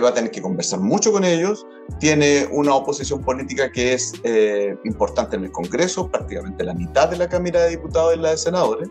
[0.00, 1.66] Va a tener que conversar mucho con ellos.
[2.00, 7.16] Tiene una oposición política que es eh, importante en el Congreso, prácticamente la mitad de
[7.16, 8.88] la Cámara de Diputados y la de Senadores.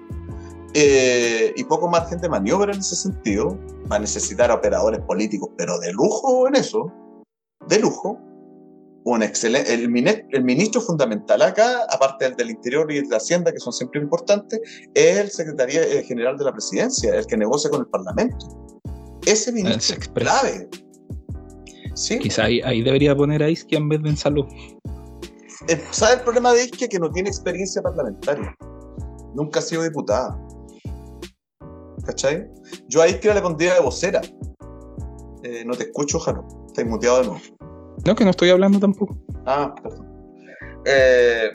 [0.76, 3.58] Eh, y poco margen de maniobra en ese sentido.
[3.92, 6.92] Va a necesitar operadores políticos, pero de lujo en eso,
[7.68, 8.20] de lujo.
[9.06, 13.74] Un excelente, el, ministro fundamental acá, aparte del del Interior y de Hacienda, que son
[13.74, 14.62] siempre importantes,
[14.94, 18.64] es el secretario eh, general de la presidencia, el que negocia con el Parlamento.
[19.26, 20.70] Ese ministro es clave.
[21.94, 22.20] ¿Sí?
[22.20, 24.46] Quizá ahí, debería poner a Isquia en vez de en salud.
[25.68, 26.88] Eh, ¿Sabe el problema de Isquia?
[26.88, 28.56] Que no tiene experiencia parlamentaria.
[29.36, 30.38] Nunca ha sido diputada.
[32.06, 32.48] ¿Cachai?
[32.88, 34.22] Yo ahí que le pondría de vocera.
[35.44, 36.48] Eh, no te escucho, Jano.
[36.68, 37.42] Estás muteado de nuevo.
[38.06, 39.18] No, que no estoy hablando tampoco.
[39.46, 40.08] Ah, perdón.
[40.86, 41.52] Eh,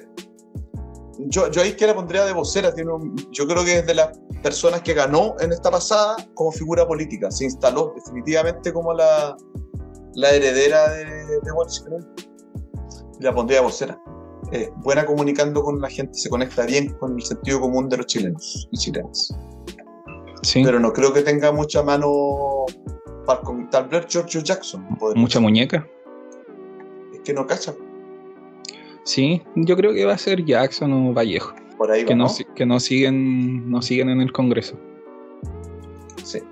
[1.26, 2.72] yo, yo ahí que la pondría de vocera.
[2.72, 2.91] Tiene
[3.32, 7.30] yo creo que es de las personas que ganó en esta pasada como figura política.
[7.30, 9.36] Se instaló definitivamente como la,
[10.19, 11.85] la heredera de, de Boris
[13.21, 14.01] La pondría vocera.
[14.53, 18.07] Eh, buena comunicando con la gente, se conecta bien con el sentido común de los
[18.07, 19.33] chilenos y chilenas.
[20.55, 22.66] Pero no creo que tenga mucha mano
[23.27, 24.87] para tal vez George Jackson.
[25.14, 25.87] Mucha muñeca.
[27.12, 27.75] Es que no cacha.
[29.05, 31.55] Sí, yo creo que va a ser Jackson o Vallejo.
[31.77, 34.77] Por ahí que, no, que no siguen, no siguen en el Congreso.
[36.29, 36.43] Sí.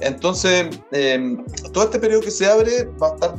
[0.00, 3.34] Entonces, em, todo este periodo que se abre va a estar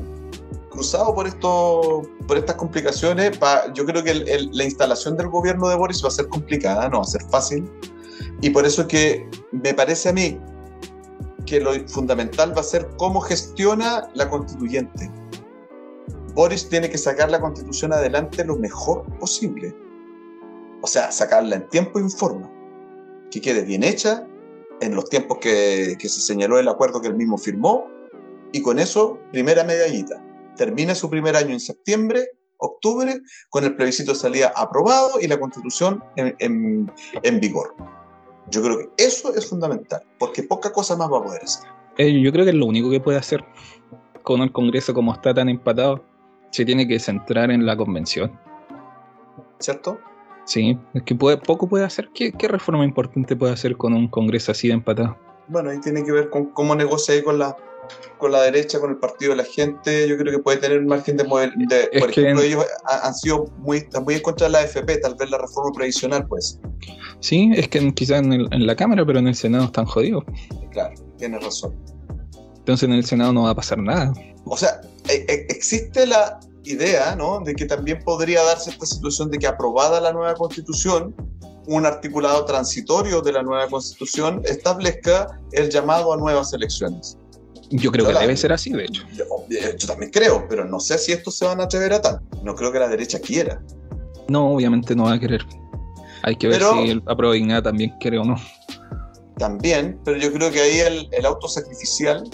[0.71, 3.37] cruzado por esto, por estas complicaciones.
[3.75, 4.15] yo creo que
[4.51, 7.69] la instalación del gobierno de Boris va a ser complicada, no va a ser fácil.
[8.41, 10.39] Y por eso es que me parece a mí
[11.45, 15.11] que lo fundamental va a ser cómo gestiona la constituyente.
[16.33, 19.75] Boris tiene que sacar la constitución adelante lo mejor posible.
[20.81, 22.49] O sea, sacarla en tiempo y en forma.
[23.29, 24.25] Que quede bien hecha,
[24.83, 27.87] en los tiempos que, que se señaló el acuerdo que él mismo firmó,
[28.51, 30.23] y con eso, primera medallita.
[30.55, 32.27] Termina su primer año en septiembre,
[32.57, 33.19] octubre,
[33.49, 36.91] con el plebiscito de salida aprobado y la constitución en, en,
[37.23, 37.75] en vigor.
[38.49, 41.67] Yo creo que eso es fundamental, porque poca cosa más va a poder hacer.
[41.97, 43.43] Eh, yo creo que es lo único que puede hacer
[44.21, 46.03] con el Congreso como está tan empatado.
[46.51, 48.39] Se tiene que centrar en la convención.
[49.59, 49.99] ¿Cierto?
[50.45, 52.09] Sí, es que puede, poco puede hacer.
[52.13, 55.17] ¿Qué, ¿Qué, reforma importante puede hacer con un Congreso así de empatado?
[55.47, 57.55] Bueno, ahí tiene que ver con cómo negocia ahí con la,
[58.17, 60.07] con la derecha, con el partido de la gente.
[60.07, 61.23] Yo creo que puede tener un margen de.
[61.23, 62.47] de por ejemplo, en...
[62.47, 66.27] ellos han sido muy, muy en contra de la AFP, tal vez la reforma previsional,
[66.27, 66.59] pues.
[67.19, 70.23] Sí, es que quizás en, en, la Cámara, pero en el Senado están jodidos.
[70.71, 71.73] Claro, tienes razón.
[72.57, 74.13] Entonces en el Senado no va a pasar nada.
[74.45, 77.39] O sea, e e existe la idea, ¿no?
[77.39, 81.15] De que también podría darse esta situación de que aprobada la nueva constitución,
[81.67, 87.17] un articulado transitorio de la nueva constitución establezca el llamado a nuevas elecciones.
[87.69, 89.03] Yo creo que debe ser así, de hecho.
[89.13, 89.25] Yo,
[89.77, 92.21] yo, también creo, pero no sé si estos se van a atrever a tal.
[92.43, 93.61] No creo que la derecha quiera.
[94.27, 95.43] No, obviamente no va a querer.
[96.23, 98.35] Hay que ver si el apruebo Ignat también quiere o no.
[99.37, 102.29] También, pero yo creo que ahí el, el autosacrificial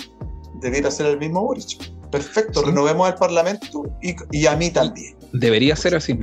[0.55, 1.91] debiera ser el mismo Boric.
[2.11, 2.65] Perfecto, ¿Sí?
[2.67, 5.15] renovemos el Parlamento y, y, a mí también.
[5.33, 6.17] Debería ser así.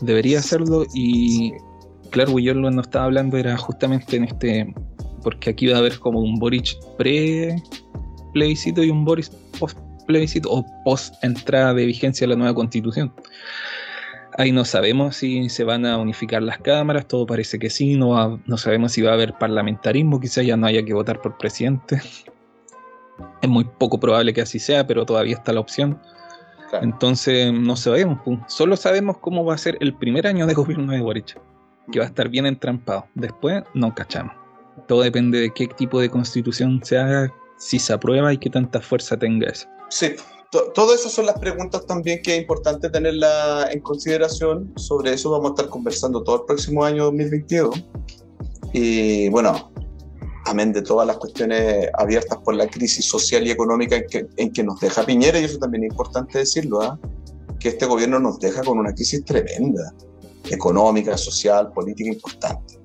[0.00, 1.52] Debería serlo y
[2.10, 4.74] claro, yo lo no estaba hablando era justamente en este,
[5.22, 7.56] porque aquí va a haber como un Boric pre
[8.32, 13.12] plebiscito y un Boris post plebiscito o post entrada de vigencia de la nueva constitución.
[14.36, 18.10] Ahí no sabemos si se van a unificar las cámaras, todo parece que sí, no,
[18.10, 21.36] va, no sabemos si va a haber parlamentarismo, quizás ya no haya que votar por
[21.36, 22.00] presidente.
[23.42, 26.00] Es muy poco probable que así sea, pero todavía está la opción.
[26.70, 26.84] Claro.
[26.84, 31.00] Entonces no sabemos, solo sabemos cómo va a ser el primer año de gobierno de
[31.00, 31.40] Boric,
[31.90, 33.06] que va a estar bien entrampado.
[33.14, 34.34] Después no cachamos.
[34.86, 38.80] Todo depende de qué tipo de constitución se haga, si se aprueba y qué tanta
[38.80, 39.66] fuerza tenga eso.
[39.88, 40.14] Sí,
[40.50, 44.72] todas esas son las preguntas también que es importante tenerla en consideración.
[44.76, 47.84] Sobre eso vamos a estar conversando todo el próximo año 2022.
[48.72, 49.72] Y bueno,
[50.48, 54.52] amén de todas las cuestiones abiertas por la crisis social y económica en que, en
[54.52, 56.90] que nos deja Piñera, y eso también es importante decirlo, ¿eh?
[57.60, 59.92] que este gobierno nos deja con una crisis tremenda,
[60.50, 62.78] económica, social, política importante.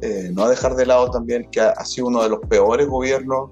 [0.00, 2.86] Eh, no a dejar de lado también que ha, ha sido uno de los peores
[2.86, 3.50] gobiernos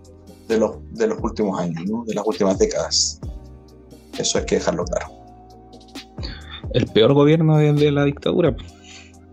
[0.48, 2.04] de los, de los últimos años, ¿no?
[2.04, 3.20] de las últimas décadas.
[4.18, 5.08] Eso hay que dejarlo claro.
[6.72, 8.54] El peor gobierno desde la dictadura.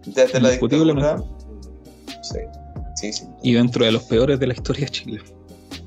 [0.05, 1.23] Desde la dictadura.
[2.21, 2.39] Sí.
[3.03, 3.25] Sí, sí.
[3.43, 5.21] Y dentro de los peores de la historia de Chile.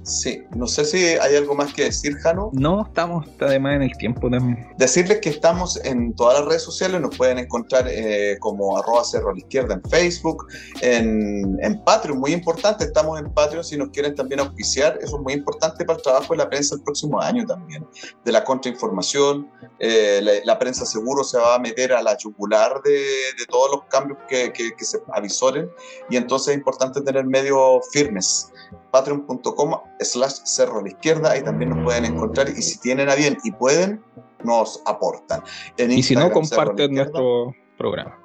[0.06, 2.50] Sí, no sé si hay algo más que decir, Jano.
[2.52, 4.68] No, estamos además en el tiempo también.
[4.78, 9.30] Decirles que estamos en todas las redes sociales, nos pueden encontrar eh, como arroba cerro
[9.30, 10.46] a la izquierda en Facebook,
[10.80, 15.22] en, en, Patreon, muy importante, estamos en Patreon si nos quieren también auspiciar, eso es
[15.22, 17.84] muy importante para el trabajo de la prensa el próximo año también,
[18.24, 19.50] de la contrainformación,
[19.80, 23.72] eh, la, la, prensa seguro se va a meter a la yugular de, de todos
[23.72, 25.68] los cambios que, que, que se avisoren
[26.08, 28.52] y entonces es importante tener medios firmes
[28.90, 33.14] patreon.com slash cerro a la izquierda, ahí también nos pueden encontrar y si tienen a
[33.14, 34.02] bien y pueden,
[34.44, 35.42] nos aportan.
[35.76, 38.18] En y si no, comparten nuestro programa.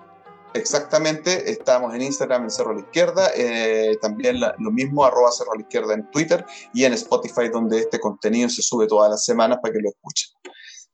[0.53, 5.31] Exactamente, estamos en Instagram en Cerro a la Izquierda, eh, también la, lo mismo, arroba
[5.31, 9.09] Cerro a la Izquierda en Twitter y en Spotify, donde este contenido se sube todas
[9.09, 10.29] las semanas para que lo escuchen.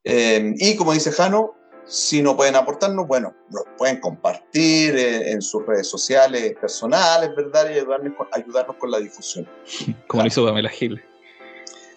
[0.04, 1.56] Eh, y como dice Jano,
[1.88, 7.70] si no pueden aportarnos, bueno, nos pueden compartir eh, en sus redes sociales personales, ¿verdad?
[7.70, 9.46] Y ayudarnos con, ayudarnos con la difusión.
[9.86, 10.24] Como claro.
[10.24, 11.02] lo hizo Pamela Gil.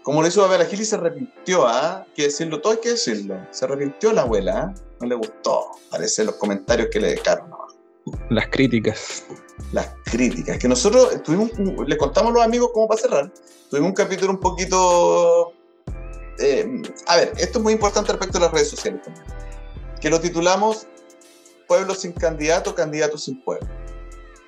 [0.02, 2.04] Como lo hizo Pamela Gil y se arrepintió, ¿ah?
[2.06, 2.12] ¿eh?
[2.14, 3.36] Que decirlo, todo hay que decirlo.
[3.50, 4.80] Se arrepintió la abuela, ¿eh?
[5.00, 7.50] No le gustó, parece, los comentarios que le dejaron.
[8.28, 9.24] Las críticas.
[9.72, 10.58] Las críticas.
[10.58, 11.50] Que nosotros tuvimos,
[11.86, 13.32] le contamos a los amigos cómo para cerrar.
[13.70, 15.52] Tuvimos un capítulo un poquito.
[16.38, 19.40] Eh, a ver, esto es muy importante respecto a las redes sociales también
[20.00, 20.86] que lo titulamos
[21.70, 23.68] Pueblo sin candidato, candidato sin pueblo.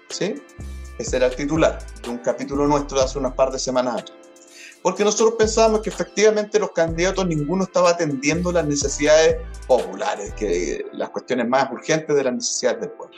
[0.09, 0.43] ¿Sí?
[0.99, 4.19] Ese era el titular de un capítulo nuestro de hace unas par de semanas atrás.
[4.83, 9.37] Porque nosotros pensábamos que efectivamente los candidatos ninguno estaba atendiendo las necesidades
[9.69, 13.17] populares, que las cuestiones más urgentes de las necesidades del pueblo.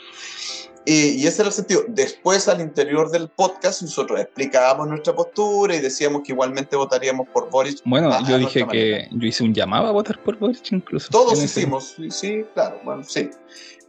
[0.85, 1.83] Y, y, ese era el sentido.
[1.87, 7.49] Después, al interior del podcast, nosotros explicábamos nuestra postura y decíamos que igualmente votaríamos por
[7.49, 7.81] Boris.
[7.85, 11.09] Bueno, a, yo a dije que yo hice un llamado a votar por Boris incluso.
[11.09, 13.31] Todos hicimos, sí, sí, claro, bueno, sí.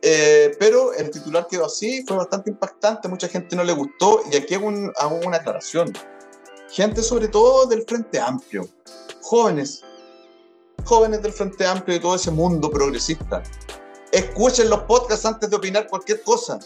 [0.03, 4.37] Eh, pero el titular quedó así, fue bastante impactante, mucha gente no le gustó y
[4.37, 5.93] aquí hago, un, hago una aclaración.
[6.71, 8.69] gente sobre todo del Frente Amplio,
[9.21, 9.83] jóvenes,
[10.85, 13.43] jóvenes del Frente Amplio y todo ese mundo progresista.
[14.17, 16.59] Escuchen los podcasts antes de opinar cualquier cosa.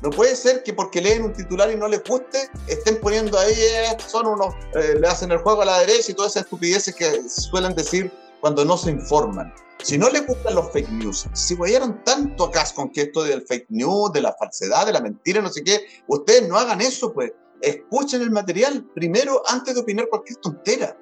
[0.00, 3.52] No puede ser que porque leen un titular y no les guste, estén poniendo ahí,
[3.52, 6.94] eh, son unos, eh, le hacen el juego a la derecha y todas esas estupideces
[6.94, 8.10] que suelen decir
[8.40, 9.52] cuando no se informan.
[9.82, 13.46] Si no les gustan los fake news, si guayaron tanto acá con que esto del
[13.46, 17.12] fake news, de la falsedad, de la mentira, no sé qué, ustedes no hagan eso,
[17.12, 17.32] pues.
[17.60, 20.96] Escuchen el material primero antes de opinar cualquier tontera.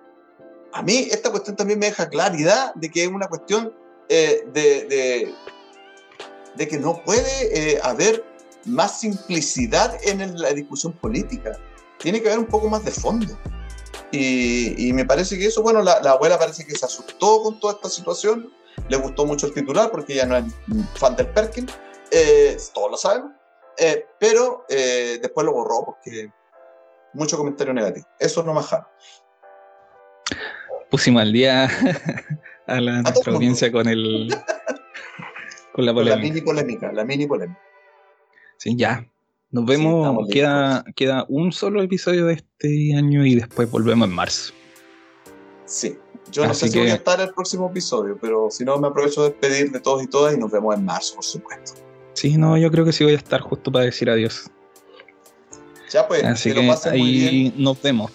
[0.73, 3.73] A mí esta cuestión también me deja claridad de que es una cuestión
[4.13, 5.35] eh, de, de,
[6.59, 8.25] que no puede haber
[8.67, 11.59] más simplicidad en la discusión política.
[11.99, 13.39] Tiene que haber un poco más de fondo.
[14.13, 17.89] Y, me parece que eso, bueno, la, abuela parece que se asustó con toda esta
[17.89, 18.53] situación,
[18.89, 20.45] le gustó mucho el titular porque ella no es
[20.95, 21.69] fan del Perkin,
[22.11, 23.33] eh, todos lo sabemos,
[23.79, 26.33] eh, pero eh, después lo borró porque
[27.13, 28.07] mucho comentario negativo.
[28.19, 28.89] Eso no jalo.
[30.91, 31.69] Pusimos al día
[32.67, 34.29] a la nuestra audiencia con el
[35.81, 36.17] con la polémica.
[36.17, 37.61] la mini polémica, la mini polémica.
[38.59, 39.07] Sí, ya.
[39.51, 44.53] Nos vemos, queda, queda un solo episodio de este año y después volvemos en marzo.
[45.65, 45.97] Sí,
[46.31, 49.23] yo no sé si voy a estar el próximo episodio, pero si no me aprovecho
[49.23, 51.81] de despedir de todos y todas y nos vemos en marzo, por supuesto.
[52.13, 54.51] Sí, no, yo creo que sí voy a estar justo para decir adiós.
[55.91, 56.61] Ya pues, Así que,
[56.91, 58.13] ahí nos vemos.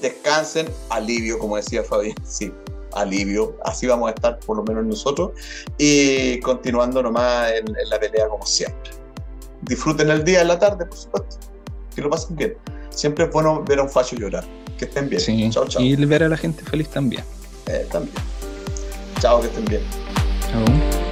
[0.00, 2.52] Descansen, alivio, como decía Fabián, sí,
[2.96, 3.56] alivio.
[3.64, 5.32] Así vamos a estar por lo menos nosotros.
[5.78, 8.90] Y continuando nomás en la pelea como siempre
[9.62, 11.36] disfruten el día, en la tarde, por supuesto.
[11.94, 12.56] Que lo pasen bien.
[12.90, 14.44] Siempre es bueno ver a un facho llorar.
[14.78, 15.20] Que estén bien.
[15.20, 15.48] Sí.
[15.50, 15.82] Chao, chao.
[15.82, 17.24] Y ver a la gente feliz también.
[17.66, 18.14] Eh, también.
[19.20, 19.82] Chao, que estén bien.
[20.50, 21.05] Chao.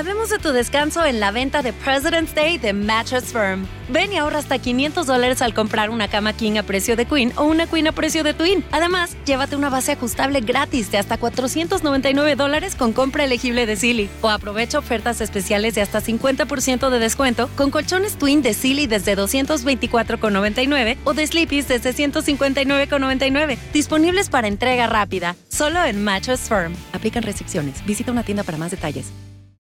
[0.00, 3.66] Habemos de tu descanso en la venta de President's Day de Mattress Firm.
[3.90, 7.34] Ven y ahorra hasta 500 dólares al comprar una cama King a precio de Queen
[7.36, 8.64] o una Queen a precio de Twin.
[8.72, 14.08] Además, llévate una base ajustable gratis de hasta 499 dólares con compra elegible de Silly.
[14.22, 19.18] O aprovecha ofertas especiales de hasta 50% de descuento con colchones Twin de Silly desde
[19.18, 23.58] 224,99 o de Sleepy's desde 159,99.
[23.74, 26.74] Disponibles para entrega rápida, solo en Mattress Firm.
[26.94, 27.84] Aplican restricciones.
[27.84, 29.12] Visita una tienda para más detalles.